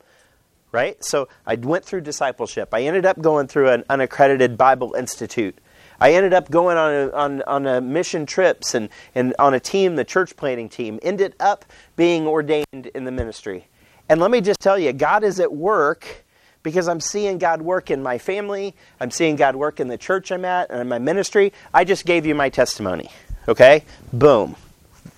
Right? 0.72 1.04
So 1.04 1.30
I 1.46 1.56
went 1.56 1.86
through 1.86 2.02
discipleship. 2.02 2.70
I 2.74 2.84
ended 2.84 3.06
up 3.06 3.22
going 3.22 3.48
through 3.48 3.70
an 3.70 3.84
unaccredited 3.90 4.58
Bible 4.58 4.94
Institute 4.96 5.58
I 6.02 6.14
ended 6.14 6.34
up 6.34 6.50
going 6.50 6.78
on 6.78 6.94
a, 6.94 7.12
on, 7.12 7.42
on 7.44 7.68
a 7.68 7.82
mission 7.82 8.26
trips 8.26 8.74
and, 8.74 8.90
and 9.16 9.36
on 9.38 9.54
a 9.54 9.60
team, 9.60 9.96
the 9.96 10.06
church 10.06 10.36
planting 10.36 10.70
team, 10.70 11.00
ended 11.02 11.36
up 11.40 11.66
being 11.96 12.28
ordained 12.28 12.92
in 12.94 13.04
the 13.04 13.12
ministry. 13.12 13.68
And 14.08 14.20
let 14.20 14.32
me 14.32 14.42
just 14.42 14.60
tell 14.60 14.80
you, 14.80 14.94
God 14.94 15.24
is 15.24 15.40
at 15.40 15.54
work 15.54 16.24
because 16.64 16.88
I'm 16.88 17.00
seeing 17.00 17.38
God 17.38 17.62
work 17.62 17.92
in 17.92 18.02
my 18.02 18.18
family. 18.18 18.76
I'm 19.00 19.12
seeing 19.12 19.36
God 19.36 19.56
work 19.56 19.80
in 19.80 19.88
the 19.88 19.98
church 19.98 20.32
I'm 20.32 20.46
at 20.46 20.70
and 20.72 20.82
in 20.82 20.88
my 20.88 21.00
ministry. 21.00 21.54
I 21.74 21.84
just 21.84 22.06
gave 22.06 22.26
you 22.26 22.36
my 22.36 22.50
testimony. 22.50 23.10
Okay? 23.48 23.84
Boom. 24.12 24.56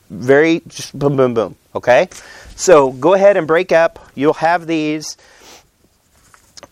Very 0.09 0.61
just 0.67 0.97
boom, 0.97 1.15
boom, 1.15 1.33
boom. 1.33 1.55
Okay? 1.73 2.09
So 2.55 2.91
go 2.91 3.13
ahead 3.13 3.37
and 3.37 3.47
break 3.47 3.71
up. 3.71 3.99
You'll 4.13 4.33
have 4.33 4.67
these. 4.67 5.17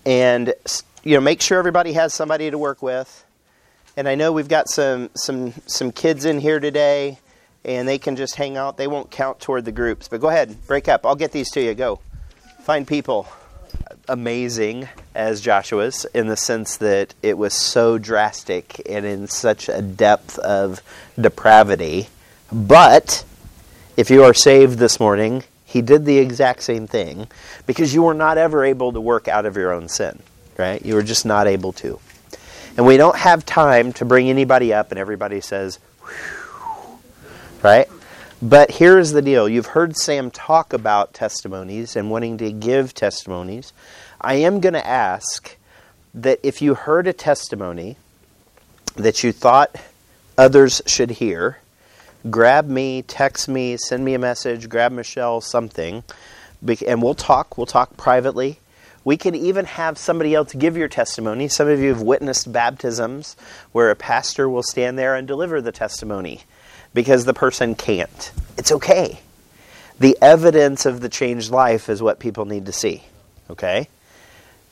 And 0.05 0.53
you 1.03 1.15
know, 1.15 1.21
make 1.21 1.41
sure 1.41 1.57
everybody 1.57 1.93
has 1.93 2.13
somebody 2.13 2.51
to 2.51 2.57
work 2.57 2.81
with. 2.81 3.25
And 3.99 4.07
I 4.07 4.15
know 4.15 4.31
we've 4.31 4.47
got 4.47 4.69
some 4.69 5.09
some 5.13 5.51
some 5.65 5.91
kids 5.91 6.23
in 6.23 6.39
here 6.39 6.61
today 6.61 7.19
and 7.65 7.85
they 7.85 7.97
can 7.97 8.15
just 8.15 8.35
hang 8.35 8.55
out. 8.55 8.77
They 8.77 8.87
won't 8.87 9.11
count 9.11 9.41
toward 9.41 9.65
the 9.65 9.73
groups. 9.73 10.07
But 10.07 10.21
go 10.21 10.29
ahead, 10.29 10.55
break 10.67 10.87
up. 10.87 11.05
I'll 11.05 11.17
get 11.17 11.33
these 11.33 11.51
to 11.51 11.61
you. 11.61 11.73
Go. 11.75 11.99
Find 12.61 12.87
people 12.87 13.27
amazing 14.07 14.87
as 15.13 15.41
Joshua's 15.41 16.05
in 16.13 16.27
the 16.27 16.37
sense 16.37 16.77
that 16.77 17.13
it 17.21 17.37
was 17.37 17.53
so 17.53 17.97
drastic 17.97 18.81
and 18.89 19.05
in 19.05 19.27
such 19.27 19.67
a 19.67 19.81
depth 19.81 20.39
of 20.39 20.81
depravity. 21.19 22.07
But 22.53 23.25
if 23.97 24.09
you 24.09 24.23
are 24.23 24.33
saved 24.33 24.79
this 24.79 25.01
morning, 25.01 25.43
he 25.65 25.81
did 25.81 26.05
the 26.05 26.19
exact 26.19 26.63
same 26.63 26.87
thing 26.87 27.27
because 27.65 27.93
you 27.93 28.03
were 28.03 28.13
not 28.13 28.37
ever 28.37 28.63
able 28.63 28.93
to 28.93 29.01
work 29.01 29.27
out 29.27 29.45
of 29.45 29.57
your 29.57 29.73
own 29.73 29.89
sin, 29.89 30.19
right? 30.57 30.85
You 30.85 30.95
were 30.95 31.03
just 31.03 31.25
not 31.25 31.47
able 31.47 31.73
to. 31.73 31.99
And 32.77 32.85
we 32.85 32.97
don't 32.97 33.17
have 33.17 33.45
time 33.45 33.93
to 33.93 34.05
bring 34.05 34.29
anybody 34.29 34.73
up 34.73 34.91
and 34.91 34.99
everybody 34.99 35.41
says, 35.41 35.79
right? 37.63 37.87
But 38.41 38.71
here's 38.71 39.11
the 39.11 39.21
deal. 39.21 39.49
You've 39.49 39.67
heard 39.67 39.97
Sam 39.97 40.31
talk 40.31 40.71
about 40.71 41.13
testimonies 41.13 41.95
and 41.95 42.09
wanting 42.09 42.37
to 42.37 42.51
give 42.51 42.93
testimonies. 42.93 43.73
I 44.21 44.35
am 44.35 44.61
going 44.61 44.73
to 44.73 44.87
ask 44.87 45.57
that 46.13 46.39
if 46.41 46.61
you 46.61 46.73
heard 46.73 47.07
a 47.07 47.13
testimony 47.13 47.97
that 48.95 49.23
you 49.23 49.31
thought 49.31 49.75
others 50.37 50.81
should 50.85 51.11
hear, 51.11 51.57
grab 52.29 52.67
me, 52.67 53.01
text 53.01 53.49
me, 53.49 53.77
send 53.77 54.05
me 54.05 54.13
a 54.13 54.19
message, 54.19 54.69
grab 54.69 54.91
Michelle, 54.91 55.41
something, 55.41 56.03
and 56.87 57.01
we'll 57.01 57.15
talk. 57.15 57.57
We'll 57.57 57.67
talk 57.67 57.97
privately. 57.97 58.59
We 59.09 59.17
can 59.17 59.33
even 59.33 59.65
have 59.65 59.97
somebody 59.97 60.35
else 60.35 60.53
give 60.53 60.77
your 60.77 60.87
testimony. 60.87 61.47
Some 61.47 61.67
of 61.67 61.79
you 61.79 61.89
have 61.89 62.03
witnessed 62.03 62.51
baptisms 62.51 63.35
where 63.71 63.89
a 63.89 63.95
pastor 63.95 64.47
will 64.47 64.61
stand 64.61 64.99
there 64.99 65.15
and 65.15 65.27
deliver 65.27 65.61
the 65.61 65.71
testimony 65.71 66.41
because 66.93 67.25
the 67.25 67.33
person 67.33 67.73
can't. 67.73 68.31
It's 68.55 68.71
okay. 68.71 69.19
The 69.97 70.15
evidence 70.21 70.85
of 70.85 71.01
the 71.01 71.09
changed 71.09 71.49
life 71.49 71.89
is 71.89 72.03
what 72.03 72.19
people 72.19 72.45
need 72.45 72.67
to 72.67 72.71
see. 72.71 73.03
Okay? 73.49 73.87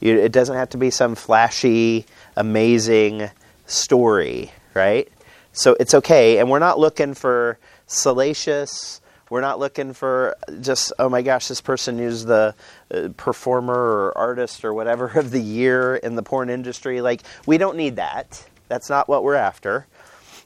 It 0.01 0.31
doesn't 0.33 0.55
have 0.55 0.69
to 0.69 0.77
be 0.77 0.91
some 0.91 1.15
flashy, 1.15 2.05
amazing 2.35 3.31
story, 3.65 4.51
right? 4.75 5.11
So 5.53 5.75
it's 5.79 5.95
okay. 5.95 6.37
And 6.37 6.51
we're 6.51 6.59
not 6.59 6.77
looking 6.77 7.15
for 7.15 7.57
salacious. 7.87 9.01
We're 9.29 9.41
not 9.41 9.59
looking 9.59 9.93
for 9.93 10.37
just, 10.61 10.93
oh 10.99 11.09
my 11.09 11.21
gosh, 11.21 11.47
this 11.47 11.61
person 11.61 11.99
is 11.99 12.25
the 12.25 12.55
uh, 12.93 13.09
performer 13.17 13.73
or 13.73 14.17
artist 14.17 14.63
or 14.63 14.73
whatever 14.73 15.07
of 15.15 15.31
the 15.31 15.41
year 15.41 15.95
in 15.97 16.15
the 16.15 16.23
porn 16.23 16.49
industry. 16.49 17.01
Like, 17.01 17.23
we 17.45 17.57
don't 17.57 17.77
need 17.77 17.97
that. 17.97 18.45
That's 18.67 18.89
not 18.89 19.07
what 19.07 19.23
we're 19.23 19.35
after. 19.35 19.87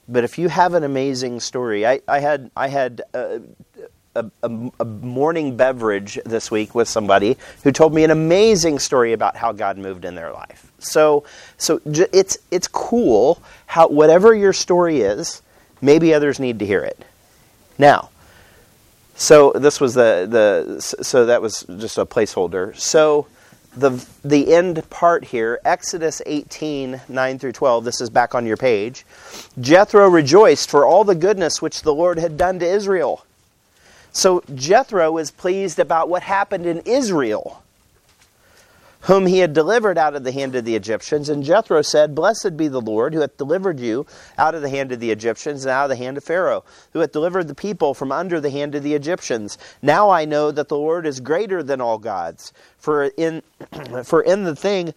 But 0.08 0.24
if 0.24 0.38
you 0.38 0.50
have 0.50 0.74
an 0.74 0.84
amazing 0.84 1.40
story, 1.40 1.86
I, 1.86 2.02
I 2.08 2.20
had 2.20 2.52
I 2.56 2.68
had 2.68 3.02
a, 3.14 3.42
a, 4.16 4.26
a, 4.44 4.86
morning 4.86 5.56
beverage 5.56 6.20
this 6.26 6.52
week 6.52 6.76
with 6.76 6.90
somebody 6.90 7.38
who 7.64 7.72
told 7.72 7.94
me 7.94 8.04
an 8.04 8.12
amazing 8.12 8.80
story 8.80 9.14
about 9.14 9.38
how 9.38 9.52
God 9.52 9.78
moved 9.78 10.04
in 10.04 10.16
their 10.16 10.34
life. 10.34 10.72
So 10.80 11.24
so 11.58 11.80
it's 11.86 12.38
it's 12.50 12.68
cool 12.68 13.42
how 13.68 13.88
whatever 13.88 14.34
your 14.34 14.54
story 14.54 15.02
is, 15.02 15.42
maybe 15.82 16.14
others 16.14 16.40
need 16.40 16.60
to 16.60 16.66
hear 16.66 16.82
it. 16.82 17.06
Now, 17.78 18.10
so 19.16 19.52
this 19.54 19.80
was 19.80 19.94
the 19.94 20.28
the 20.30 20.82
so 20.82 21.26
that 21.26 21.42
was 21.42 21.66
just 21.78 21.98
a 21.98 22.06
placeholder. 22.06 22.76
So 22.78 23.28
the 23.76 24.06
the 24.24 24.54
end 24.54 24.90
part 24.90 25.26
here, 25.26 25.60
Exodus 25.64 26.22
18, 26.26 27.02
9 27.08 27.40
through 27.40 27.52
12, 27.54 27.86
this 27.86 28.02
is 28.02 28.10
back 28.10 28.36
on 28.36 28.46
your 28.46 28.58
page. 28.58 29.06
Jethro 29.60 30.10
rejoiced 30.10 30.70
for 30.70 30.86
all 30.86 31.04
the 31.04 31.16
goodness 31.16 31.62
which 31.62 31.84
the 31.84 31.94
Lord 31.94 32.20
had 32.20 32.38
done 32.38 32.60
to 32.60 32.66
Israel. 32.66 33.26
So 34.12 34.44
Jethro 34.54 35.18
is 35.18 35.32
pleased 35.32 35.80
about 35.80 36.10
what 36.10 36.24
happened 36.24 36.66
in 36.66 36.80
Israel 36.86 37.64
whom 39.02 39.26
he 39.26 39.40
had 39.40 39.54
delivered 39.54 39.98
out 39.98 40.16
of 40.16 40.24
the 40.24 40.32
hand 40.32 40.56
of 40.56 40.66
the 40.66 40.76
Egyptians. 40.76 41.30
And 41.30 41.44
Jethro 41.44 41.82
said, 41.82 42.16
Blessed 42.16 42.56
be 42.56 42.68
the 42.68 42.82
Lord, 42.82 43.14
who 43.14 43.22
hath 43.22 43.38
delivered 43.38 43.80
you 43.80 44.06
out 44.38 44.56
of 44.56 44.62
the 44.62 44.70
hand 44.70 44.92
of 44.92 45.00
the 45.00 45.12
Egyptians 45.12 45.66
and 45.66 45.72
out 45.72 45.86
of 45.86 45.90
the 45.90 46.04
hand 46.04 46.18
of 46.18 46.24
Pharaoh, 46.24 46.64
who 46.94 47.00
hath 47.00 47.12
delivered 47.12 47.48
the 47.48 47.56
people 47.56 47.94
from 47.94 48.12
under 48.12 48.40
the 48.40 48.50
hand 48.50 48.76
of 48.76 48.84
the 48.84 48.94
Egyptians. 48.94 49.58
Now 49.82 50.10
I 50.10 50.26
know 50.26 50.52
that 50.52 50.68
the 50.68 50.78
Lord 50.78 51.06
is 51.06 51.20
greater 51.20 51.64
than 51.64 51.82
all 51.82 51.98
gods. 51.98 52.54
For 52.78 53.06
in, 53.06 53.42
for 54.04 54.22
in 54.22 54.44
the 54.44 54.56
thing 54.56 54.94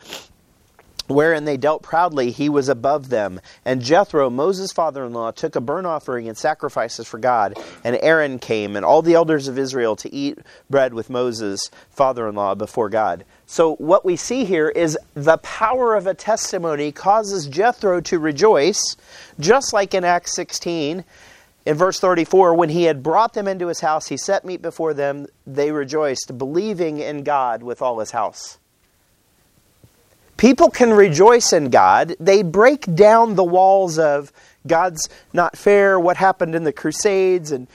wherein 1.07 1.45
they 1.45 1.57
dealt 1.57 1.83
proudly, 1.83 2.31
he 2.31 2.49
was 2.49 2.69
above 2.69 3.09
them. 3.09 3.41
And 3.65 3.83
Jethro, 3.83 4.31
Moses' 4.31 4.73
father 4.73 5.05
in 5.05 5.13
law, 5.13 5.31
took 5.31 5.57
a 5.57 5.61
burnt 5.61 5.87
offering 5.87 6.29
and 6.29 6.37
sacrifices 6.37 7.07
for 7.07 7.19
God. 7.19 7.59
And 7.83 7.99
Aaron 8.01 8.39
came, 8.39 8.77
and 8.77 8.85
all 8.85 9.03
the 9.03 9.15
elders 9.15 9.49
of 9.49 9.59
Israel, 9.59 9.97
to 9.97 10.13
eat 10.15 10.39
bread 10.71 10.95
with 10.95 11.11
Moses' 11.11 11.71
father 11.91 12.29
in 12.29 12.35
law 12.35 12.55
before 12.55 12.89
God. 12.89 13.25
So, 13.47 13.75
what 13.77 14.05
we 14.05 14.17
see 14.17 14.45
here 14.45 14.69
is 14.69 14.99
the 15.15 15.39
power 15.39 15.95
of 15.95 16.07
a 16.07 16.15
testimony 16.15 16.93
causes 16.93 17.47
Jethro 17.47 18.01
to 18.03 18.19
rejoice, 18.19 18.97
just 19.39 19.73
like 19.73 19.95
in 19.95 20.05
Acts 20.05 20.35
16. 20.35 21.05
In 21.67 21.77
verse 21.77 21.99
34, 21.99 22.55
when 22.55 22.69
he 22.69 22.85
had 22.85 23.03
brought 23.03 23.33
them 23.33 23.49
into 23.49 23.69
his 23.69 23.81
house, 23.81 24.09
he 24.09 24.17
set 24.19 24.45
meat 24.45 24.61
before 24.61 24.93
them. 24.93 25.27
They 25.47 25.71
rejoiced, 25.73 26.37
believing 26.37 26.99
in 26.99 27.23
God 27.23 27.63
with 27.63 27.81
all 27.81 28.01
his 28.01 28.11
house. 28.11 28.59
People 30.37 30.71
can 30.71 30.93
rejoice 30.93 31.53
in 31.53 31.71
God. 31.71 32.17
They 32.19 32.43
break 32.43 32.93
down 32.95 33.35
the 33.35 33.45
walls 33.45 33.99
of 33.99 34.33
God's 34.67 35.09
not 35.33 35.57
fair, 35.57 36.01
what 36.01 36.17
happened 36.17 36.55
in 36.55 36.65
the 36.65 36.73
Crusades, 36.73 37.53
and 37.53 37.69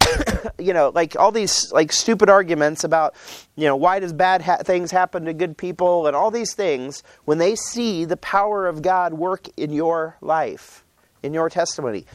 you 0.58 0.72
know, 0.72 0.90
like 0.94 1.16
all 1.16 1.30
these 1.30 1.70
like 1.72 1.92
stupid 1.92 2.28
arguments 2.28 2.84
about, 2.84 3.14
you 3.56 3.66
know, 3.66 3.76
why 3.76 3.98
does 3.98 4.12
bad 4.12 4.42
ha- 4.42 4.58
things 4.58 4.90
happen 4.90 5.24
to 5.24 5.32
good 5.32 5.56
people 5.56 6.06
and 6.06 6.16
all 6.16 6.30
these 6.30 6.54
things 6.54 7.02
when 7.24 7.38
they 7.38 7.54
see 7.54 8.04
the 8.04 8.16
power 8.16 8.66
of 8.66 8.82
God 8.82 9.14
work 9.14 9.48
in 9.56 9.72
your 9.72 10.16
life, 10.20 10.84
in 11.22 11.32
your 11.34 11.48
testimony. 11.48 12.06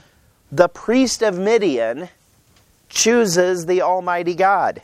The 0.51 0.69
priest 0.69 1.21
of 1.21 1.37
Midian 1.37 2.09
chooses 2.89 3.65
the 3.65 3.81
Almighty 3.81 4.33
God. 4.33 4.81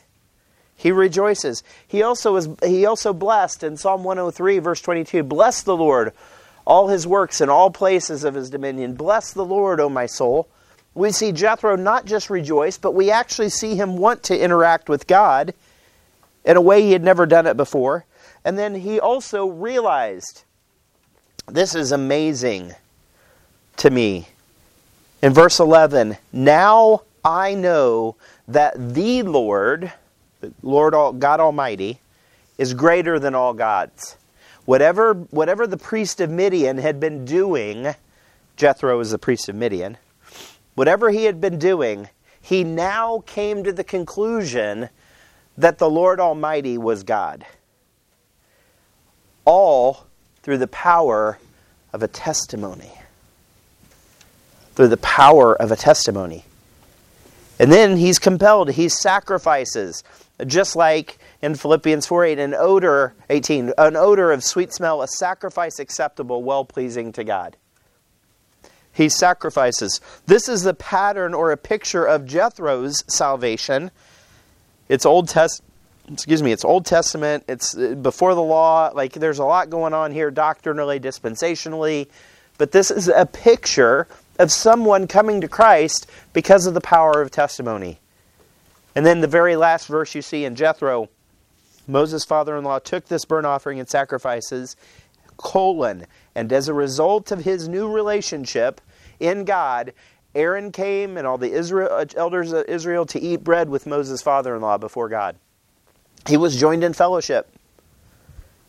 He 0.76 0.92
rejoices. 0.92 1.64
He 1.88 2.04
also 2.04 2.36
is 2.36 2.50
he 2.64 2.86
also 2.86 3.14
blessed 3.14 3.64
in 3.64 3.78
Psalm 3.78 4.04
103 4.04 4.60
verse 4.60 4.82
22. 4.82 5.24
Bless 5.24 5.62
the 5.62 5.76
Lord, 5.78 6.14
all 6.66 6.88
his 6.88 7.08
works 7.08 7.42
in 7.42 7.50
all 7.50 7.70
places 7.70 8.24
of 8.24 8.34
his 8.34 8.50
dominion. 8.50 8.96
Bless 8.96 9.32
the 9.32 9.46
Lord, 9.46 9.80
O 9.80 9.90
my 9.90 10.06
soul. 10.06 10.48
We 10.96 11.12
see 11.12 11.32
Jethro 11.32 11.76
not 11.76 12.06
just 12.06 12.30
rejoice, 12.30 12.78
but 12.78 12.94
we 12.94 13.10
actually 13.10 13.50
see 13.50 13.76
him 13.76 13.98
want 13.98 14.24
to 14.24 14.40
interact 14.40 14.90
with 14.90 15.08
God 15.08 15.54
in 16.46 16.58
a 16.58 16.62
way 16.62 16.82
he 16.82 16.92
had 16.92 17.04
never 17.04 17.26
done 17.26 17.48
it 17.48 17.58
before. 17.58 18.06
And 18.46 18.58
then 18.58 18.76
he 18.76 19.00
also 19.00 19.48
realized 19.48 20.44
this 21.48 21.76
is 21.76 21.92
amazing 21.92 22.74
to 23.78 23.90
me. 23.90 24.28
In 25.22 25.34
verse 25.34 25.60
11, 25.60 26.18
now 26.32 27.04
I 27.24 27.54
know 27.56 28.16
that 28.48 28.94
the 28.94 29.24
Lord 29.24 29.92
Lord 30.62 30.94
God 31.20 31.40
Almighty, 31.40 32.00
is 32.58 32.74
greater 32.74 33.20
than 33.20 33.36
all 33.36 33.54
gods. 33.54 34.18
Whatever, 34.66 35.14
whatever 35.14 35.68
the 35.68 35.78
priest 35.78 36.22
of 36.22 36.30
Midian 36.30 36.78
had 36.78 37.00
been 37.00 37.26
doing, 37.26 37.94
Jethro 38.56 38.98
was 38.98 39.12
the 39.12 39.18
priest 39.18 39.50
of 39.50 39.56
Midian, 39.56 39.98
whatever 40.76 41.10
he 41.10 41.26
had 41.26 41.42
been 41.42 41.60
doing, 41.60 42.10
he 42.42 42.64
now 42.64 43.24
came 43.26 43.64
to 43.64 43.74
the 43.74 43.84
conclusion 43.84 44.90
that 45.58 45.78
the 45.78 45.90
Lord 45.90 46.20
Almighty 46.20 46.78
was 46.78 47.04
God. 47.04 47.46
All 49.46 50.06
through 50.42 50.58
the 50.58 50.68
power 50.68 51.38
of 51.92 52.04
a 52.04 52.08
testimony. 52.08 52.92
Through 54.76 54.90
the 54.90 54.98
power 54.98 55.56
of 55.56 55.72
a 55.72 55.76
testimony. 55.76 56.46
And 57.60 57.72
then 57.72 57.98
he's 57.98 58.20
compelled, 58.20 58.72
he 58.72 58.90
sacrifices 58.90 60.04
just 60.46 60.76
like 60.76 61.20
in 61.42 61.56
Philippians 61.56 62.06
4 62.06 62.26
8, 62.26 62.40
an 62.40 62.54
odor, 62.56 63.14
18, 63.30 63.74
an 63.78 63.96
odor 63.96 64.32
of 64.32 64.44
sweet 64.44 64.74
smell, 64.74 65.02
a 65.02 65.08
sacrifice 65.08 65.80
acceptable, 65.80 66.44
well 66.44 66.66
pleasing 66.66 67.12
to 67.14 67.24
God. 67.24 67.58
He 68.92 69.10
sacrifices. 69.10 70.00
This 70.28 70.48
is 70.48 70.64
the 70.64 70.74
pattern 70.74 71.34
or 71.34 71.52
a 71.52 71.58
picture 71.58 72.06
of 72.06 72.26
Jethro's 72.26 73.04
salvation. 73.08 73.90
It's 74.88 75.06
Old 75.06 75.30
Test, 75.30 75.64
excuse 76.12 76.44
me, 76.44 76.52
it's 76.52 76.64
Old 76.64 76.86
Testament, 76.86 77.44
it's 77.48 77.76
uh, 77.76 77.96
before 77.96 78.36
the 78.36 78.44
law, 78.44 78.92
like 78.94 79.14
there's 79.14 79.40
a 79.40 79.46
lot 79.46 79.70
going 79.70 79.94
on 79.94 80.12
here 80.12 80.30
doctrinally, 80.30 81.00
dispensationally, 81.00 82.08
but 82.58 82.72
this 82.72 82.92
is 82.92 83.08
a 83.08 83.26
picture 83.26 84.08
of 84.38 84.52
someone 84.52 85.08
coming 85.08 85.42
to 85.42 85.48
Christ 85.48 86.08
because 86.34 86.66
of 86.66 86.74
the 86.74 86.82
power 86.82 87.22
of 87.22 87.32
testimony. 87.32 88.00
And 88.96 89.06
then 89.06 89.22
the 89.22 89.28
very 89.28 89.56
last 89.56 89.88
verse 89.88 90.14
you 90.14 90.22
see 90.22 90.46
in 90.46 90.56
Jethro, 90.56 91.10
Moses' 91.88 92.26
father 92.26 92.58
in 92.58 92.64
law 92.64 92.80
took 92.80 93.06
this 93.06 93.26
burnt 93.26 93.46
offering 93.46 93.80
and 93.80 93.90
sacrifices, 93.90 94.76
colon, 95.38 96.06
and 96.36 96.52
as 96.54 96.68
a 96.68 96.74
result 96.74 97.32
of 97.32 97.44
his 97.44 97.68
new 97.68 97.92
relationship 97.92 98.80
in 99.20 99.46
God, 99.46 99.94
Aaron 100.36 100.72
came 100.72 101.18
and 101.18 101.28
all 101.28 101.38
the 101.38 101.52
Israel, 101.52 102.06
elders 102.16 102.52
of 102.54 102.66
Israel 102.68 103.06
to 103.08 103.20
eat 103.20 103.44
bread 103.44 103.70
with 103.70 103.86
Moses' 103.86 104.22
father 104.22 104.56
in 104.56 104.62
law 104.62 104.78
before 104.78 105.10
God. 105.10 105.36
He 106.28 106.38
was 106.38 106.60
joined 106.60 106.84
in 106.84 106.94
fellowship. 106.94 107.50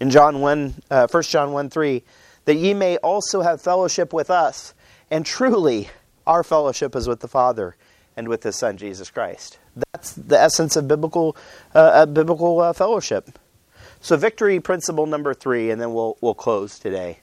In 0.00 0.10
John 0.10 0.40
1, 0.40 0.74
uh, 0.90 1.06
1 1.06 1.22
John 1.24 1.52
1 1.52 1.70
3, 1.70 2.02
that 2.44 2.56
ye 2.56 2.74
may 2.74 2.96
also 2.98 3.42
have 3.42 3.62
fellowship 3.62 4.12
with 4.12 4.28
us. 4.28 4.74
And 5.10 5.24
truly, 5.24 5.88
our 6.26 6.42
fellowship 6.42 6.96
is 6.96 7.06
with 7.06 7.20
the 7.20 7.28
Father 7.28 7.76
and 8.16 8.28
with 8.28 8.42
His 8.42 8.56
Son, 8.56 8.76
Jesus 8.76 9.10
Christ. 9.10 9.58
That's 9.76 10.12
the 10.12 10.40
essence 10.40 10.76
of 10.76 10.87
biblical, 10.87 11.37
uh, 11.74 12.06
biblical 12.06 12.60
uh, 12.60 12.72
fellowship. 12.72 13.38
So, 14.00 14.16
victory 14.16 14.60
principle 14.60 15.06
number 15.06 15.34
three, 15.34 15.70
and 15.70 15.80
then 15.80 15.94
we'll, 15.94 16.16
we'll 16.20 16.34
close 16.34 16.78
today. 16.78 17.18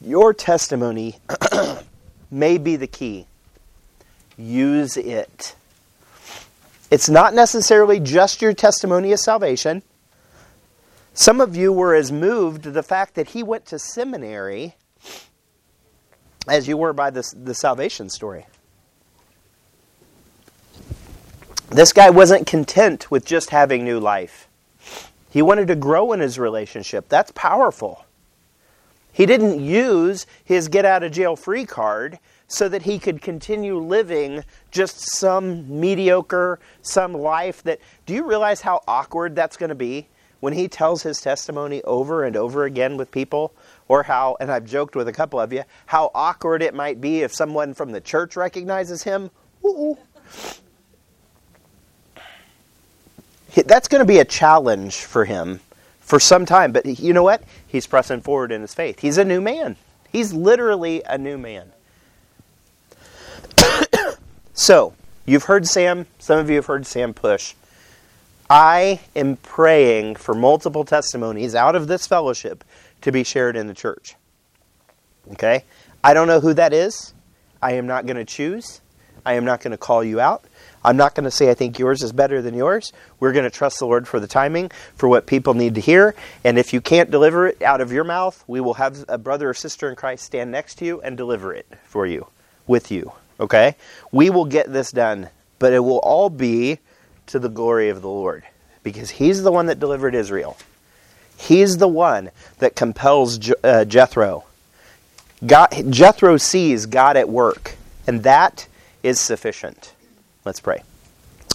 Your 0.00 0.34
testimony 0.34 1.18
may 2.30 2.58
be 2.58 2.76
the 2.76 2.86
key. 2.86 3.26
Use 4.36 4.96
it. 4.96 5.54
It's 6.90 7.08
not 7.08 7.34
necessarily 7.34 7.98
just 7.98 8.42
your 8.42 8.52
testimony 8.52 9.12
of 9.12 9.18
salvation. 9.18 9.82
Some 11.14 11.40
of 11.40 11.56
you 11.56 11.72
were 11.72 11.94
as 11.94 12.12
moved 12.12 12.62
to 12.64 12.70
the 12.70 12.82
fact 12.82 13.14
that 13.14 13.30
he 13.30 13.42
went 13.42 13.64
to 13.66 13.78
seminary 13.78 14.74
as 16.48 16.68
you 16.68 16.76
were 16.76 16.92
by 16.92 17.10
this, 17.10 17.32
the 17.32 17.54
salvation 17.54 18.08
story. 18.08 18.46
This 21.68 21.92
guy 21.92 22.10
wasn't 22.10 22.46
content 22.46 23.10
with 23.10 23.24
just 23.24 23.50
having 23.50 23.84
new 23.84 23.98
life. 23.98 24.48
He 25.30 25.42
wanted 25.42 25.66
to 25.68 25.76
grow 25.76 26.12
in 26.12 26.20
his 26.20 26.38
relationship. 26.38 27.08
That's 27.08 27.32
powerful. 27.32 28.06
He 29.12 29.26
didn't 29.26 29.60
use 29.60 30.26
his 30.44 30.68
get 30.68 30.84
out 30.84 31.02
of 31.02 31.12
jail 31.12 31.36
free 31.36 31.64
card 31.64 32.18
so 32.46 32.68
that 32.68 32.82
he 32.82 32.98
could 32.98 33.20
continue 33.20 33.78
living 33.78 34.44
just 34.70 35.16
some 35.16 35.80
mediocre, 35.80 36.60
some 36.82 37.12
life 37.12 37.62
that. 37.64 37.80
Do 38.06 38.14
you 38.14 38.24
realize 38.26 38.60
how 38.60 38.82
awkward 38.86 39.34
that's 39.34 39.56
going 39.56 39.70
to 39.70 39.74
be? 39.74 40.08
when 40.40 40.52
he 40.52 40.68
tells 40.68 41.02
his 41.02 41.20
testimony 41.20 41.82
over 41.84 42.22
and 42.22 42.36
over 42.36 42.64
again 42.64 42.96
with 42.96 43.10
people, 43.10 43.54
or 43.88 44.02
how, 44.02 44.36
and 44.38 44.50
I've 44.52 44.66
joked 44.66 44.94
with 44.94 45.08
a 45.08 45.12
couple 45.12 45.40
of 45.40 45.52
you, 45.52 45.64
how 45.86 46.10
awkward 46.14 46.62
it 46.62 46.74
might 46.74 47.00
be 47.00 47.22
if 47.22 47.34
someone 47.34 47.74
from 47.74 47.90
the 47.90 48.00
church 48.00 48.36
recognizes 48.36 49.02
him. 49.02 49.30
Ooh. 49.64 49.96
That's 53.64 53.88
going 53.88 54.00
to 54.00 54.06
be 54.06 54.18
a 54.18 54.24
challenge 54.24 54.96
for 54.96 55.24
him 55.24 55.60
for 56.00 56.20
some 56.20 56.46
time, 56.46 56.72
but 56.72 56.86
you 56.86 57.12
know 57.12 57.22
what? 57.22 57.42
He's 57.66 57.86
pressing 57.86 58.20
forward 58.20 58.52
in 58.52 58.60
his 58.60 58.74
faith. 58.74 59.00
He's 59.00 59.18
a 59.18 59.24
new 59.24 59.40
man. 59.40 59.76
He's 60.10 60.32
literally 60.32 61.02
a 61.04 61.18
new 61.18 61.38
man. 61.38 61.72
so, 64.54 64.94
you've 65.24 65.44
heard 65.44 65.66
Sam, 65.66 66.06
some 66.18 66.38
of 66.38 66.48
you 66.48 66.56
have 66.56 66.66
heard 66.66 66.86
Sam 66.86 67.12
push 67.12 67.54
I 68.48 69.00
am 69.16 69.36
praying 69.36 70.16
for 70.16 70.34
multiple 70.34 70.84
testimonies 70.84 71.54
out 71.54 71.74
of 71.74 71.88
this 71.88 72.06
fellowship 72.06 72.62
to 73.00 73.10
be 73.10 73.24
shared 73.24 73.56
in 73.56 73.66
the 73.66 73.74
church. 73.74 74.14
Okay? 75.32 75.64
I 76.04 76.14
don't 76.14 76.28
know 76.28 76.40
who 76.40 76.54
that 76.54 76.72
is. 76.72 77.12
I 77.60 77.72
am 77.72 77.86
not 77.86 78.06
going 78.06 78.16
to 78.16 78.24
choose. 78.24 78.80
I 79.24 79.34
am 79.34 79.44
not 79.44 79.60
going 79.60 79.72
to 79.72 79.76
call 79.76 80.04
you 80.04 80.20
out. 80.20 80.44
I'm 80.86 80.96
not 80.96 81.16
going 81.16 81.24
to 81.24 81.32
say 81.32 81.50
I 81.50 81.54
think 81.54 81.80
yours 81.80 82.04
is 82.04 82.12
better 82.12 82.40
than 82.40 82.54
yours. 82.54 82.92
We're 83.18 83.32
going 83.32 83.44
to 83.44 83.50
trust 83.50 83.80
the 83.80 83.86
Lord 83.86 84.06
for 84.06 84.20
the 84.20 84.28
timing, 84.28 84.70
for 84.94 85.08
what 85.08 85.26
people 85.26 85.52
need 85.54 85.74
to 85.74 85.80
hear. 85.80 86.14
And 86.44 86.58
if 86.58 86.72
you 86.72 86.80
can't 86.80 87.10
deliver 87.10 87.48
it 87.48 87.60
out 87.60 87.80
of 87.80 87.90
your 87.90 88.04
mouth, 88.04 88.42
we 88.46 88.60
will 88.60 88.74
have 88.74 89.04
a 89.08 89.18
brother 89.18 89.50
or 89.50 89.54
sister 89.54 89.90
in 89.90 89.96
Christ 89.96 90.24
stand 90.24 90.52
next 90.52 90.76
to 90.76 90.84
you 90.84 91.00
and 91.00 91.16
deliver 91.16 91.52
it 91.52 91.66
for 91.86 92.06
you, 92.06 92.28
with 92.68 92.92
you. 92.92 93.10
Okay? 93.40 93.74
We 94.12 94.30
will 94.30 94.44
get 94.44 94.72
this 94.72 94.92
done, 94.92 95.28
but 95.58 95.72
it 95.72 95.80
will 95.80 95.98
all 95.98 96.30
be 96.30 96.78
to 97.26 97.40
the 97.40 97.48
glory 97.48 97.88
of 97.88 98.00
the 98.00 98.08
Lord 98.08 98.44
because 98.84 99.10
he's 99.10 99.42
the 99.42 99.50
one 99.50 99.66
that 99.66 99.80
delivered 99.80 100.14
Israel. 100.14 100.56
He's 101.36 101.78
the 101.78 101.88
one 101.88 102.30
that 102.58 102.76
compels 102.76 103.38
Je- 103.38 103.54
uh, 103.64 103.84
Jethro. 103.84 104.44
God, 105.44 105.68
Jethro 105.90 106.36
sees 106.36 106.86
God 106.86 107.16
at 107.16 107.28
work, 107.28 107.74
and 108.06 108.22
that 108.22 108.68
is 109.02 109.18
sufficient. 109.18 109.92
Let's 110.46 110.60
pray. 110.60 110.84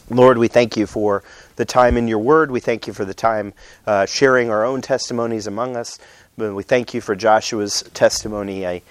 Lord, 0.09 0.37
we 0.37 0.49
thank 0.49 0.75
you 0.75 0.85
for 0.85 1.23
the 1.55 1.63
time 1.63 1.95
in 1.95 2.09
your 2.09 2.19
word. 2.19 2.51
We 2.51 2.59
thank 2.59 2.87
you 2.87 2.93
for 2.93 3.05
the 3.05 3.13
time 3.13 3.53
uh, 3.87 4.05
sharing 4.05 4.49
our 4.49 4.65
own 4.65 4.81
testimonies 4.81 5.47
among 5.47 5.77
us. 5.77 5.97
We 6.35 6.63
thank 6.63 6.93
you 6.93 6.99
for 6.99 7.15
Joshua's 7.15 7.83
testimony. 7.93 8.67
I, 8.67 8.81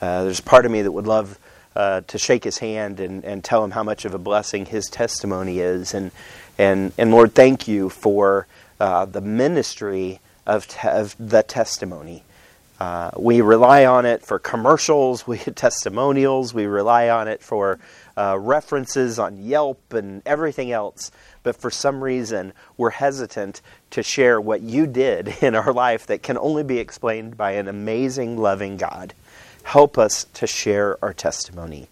uh, 0.00 0.24
there's 0.24 0.40
part 0.40 0.64
of 0.64 0.72
me 0.72 0.80
that 0.80 0.92
would 0.92 1.06
love 1.06 1.38
uh, 1.76 2.00
to 2.06 2.16
shake 2.16 2.42
his 2.44 2.56
hand 2.56 3.00
and, 3.00 3.22
and 3.22 3.44
tell 3.44 3.62
him 3.62 3.72
how 3.72 3.82
much 3.82 4.06
of 4.06 4.14
a 4.14 4.18
blessing 4.18 4.64
his 4.64 4.86
testimony 4.86 5.58
is. 5.58 5.92
And, 5.92 6.10
and, 6.56 6.94
and 6.96 7.10
Lord, 7.10 7.34
thank 7.34 7.68
you 7.68 7.90
for 7.90 8.46
uh, 8.80 9.04
the 9.04 9.20
ministry 9.20 10.20
of, 10.46 10.68
te- 10.68 10.88
of 10.88 11.14
the 11.18 11.42
testimony. 11.42 12.24
Uh, 12.80 13.10
we 13.18 13.42
rely 13.42 13.84
on 13.84 14.06
it 14.06 14.22
for 14.22 14.38
commercials, 14.38 15.26
we 15.26 15.36
testimonials, 15.36 16.54
we 16.54 16.64
rely 16.64 17.10
on 17.10 17.28
it 17.28 17.42
for 17.42 17.78
uh, 18.16 18.38
references 18.38 19.18
on 19.18 19.42
Yelp 19.42 19.92
and 19.92 20.22
everything 20.26 20.72
else. 20.72 21.10
But 21.42 21.56
for 21.56 21.70
some 21.70 22.02
reason, 22.02 22.52
we're 22.76 22.90
hesitant 22.90 23.60
to 23.90 24.02
share 24.02 24.40
what 24.40 24.60
you 24.60 24.86
did 24.86 25.28
in 25.42 25.54
our 25.54 25.72
life 25.72 26.06
that 26.06 26.22
can 26.22 26.38
only 26.38 26.62
be 26.62 26.78
explained 26.78 27.36
by 27.36 27.52
an 27.52 27.68
amazing, 27.68 28.36
loving 28.36 28.76
God. 28.76 29.14
Help 29.62 29.98
us 29.98 30.24
to 30.34 30.46
share 30.46 31.02
our 31.02 31.12
testimony. 31.12 31.88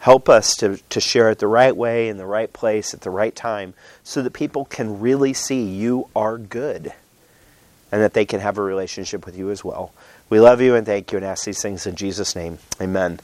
Help 0.00 0.28
us 0.28 0.56
to, 0.56 0.78
to 0.88 1.00
share 1.00 1.30
it 1.30 1.38
the 1.38 1.46
right 1.46 1.76
way, 1.76 2.08
in 2.08 2.16
the 2.16 2.26
right 2.26 2.52
place, 2.52 2.94
at 2.94 3.02
the 3.02 3.10
right 3.10 3.36
time, 3.36 3.74
so 4.02 4.22
that 4.22 4.32
people 4.32 4.64
can 4.64 5.00
really 5.00 5.34
see 5.34 5.62
you 5.62 6.08
are 6.16 6.38
good 6.38 6.92
and 7.92 8.00
that 8.00 8.14
they 8.14 8.24
can 8.24 8.40
have 8.40 8.56
a 8.56 8.62
relationship 8.62 9.26
with 9.26 9.36
you 9.36 9.50
as 9.50 9.64
well. 9.64 9.92
We 10.30 10.40
love 10.40 10.60
you 10.60 10.74
and 10.74 10.86
thank 10.86 11.12
you 11.12 11.18
and 11.18 11.26
ask 11.26 11.44
these 11.44 11.60
things 11.60 11.86
in 11.86 11.96
Jesus' 11.96 12.36
name. 12.36 12.58
Amen. 12.80 13.20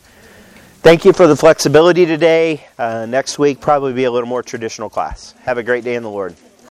Thank 0.86 1.04
you 1.04 1.12
for 1.12 1.26
the 1.26 1.34
flexibility 1.34 2.06
today. 2.06 2.64
Uh, 2.78 3.06
next 3.06 3.40
week, 3.40 3.60
probably 3.60 3.92
be 3.92 4.04
a 4.04 4.10
little 4.12 4.28
more 4.28 4.40
traditional 4.40 4.88
class. 4.88 5.34
Have 5.42 5.58
a 5.58 5.64
great 5.64 5.82
day 5.82 5.96
in 5.96 6.04
the 6.04 6.08
Lord. 6.08 6.36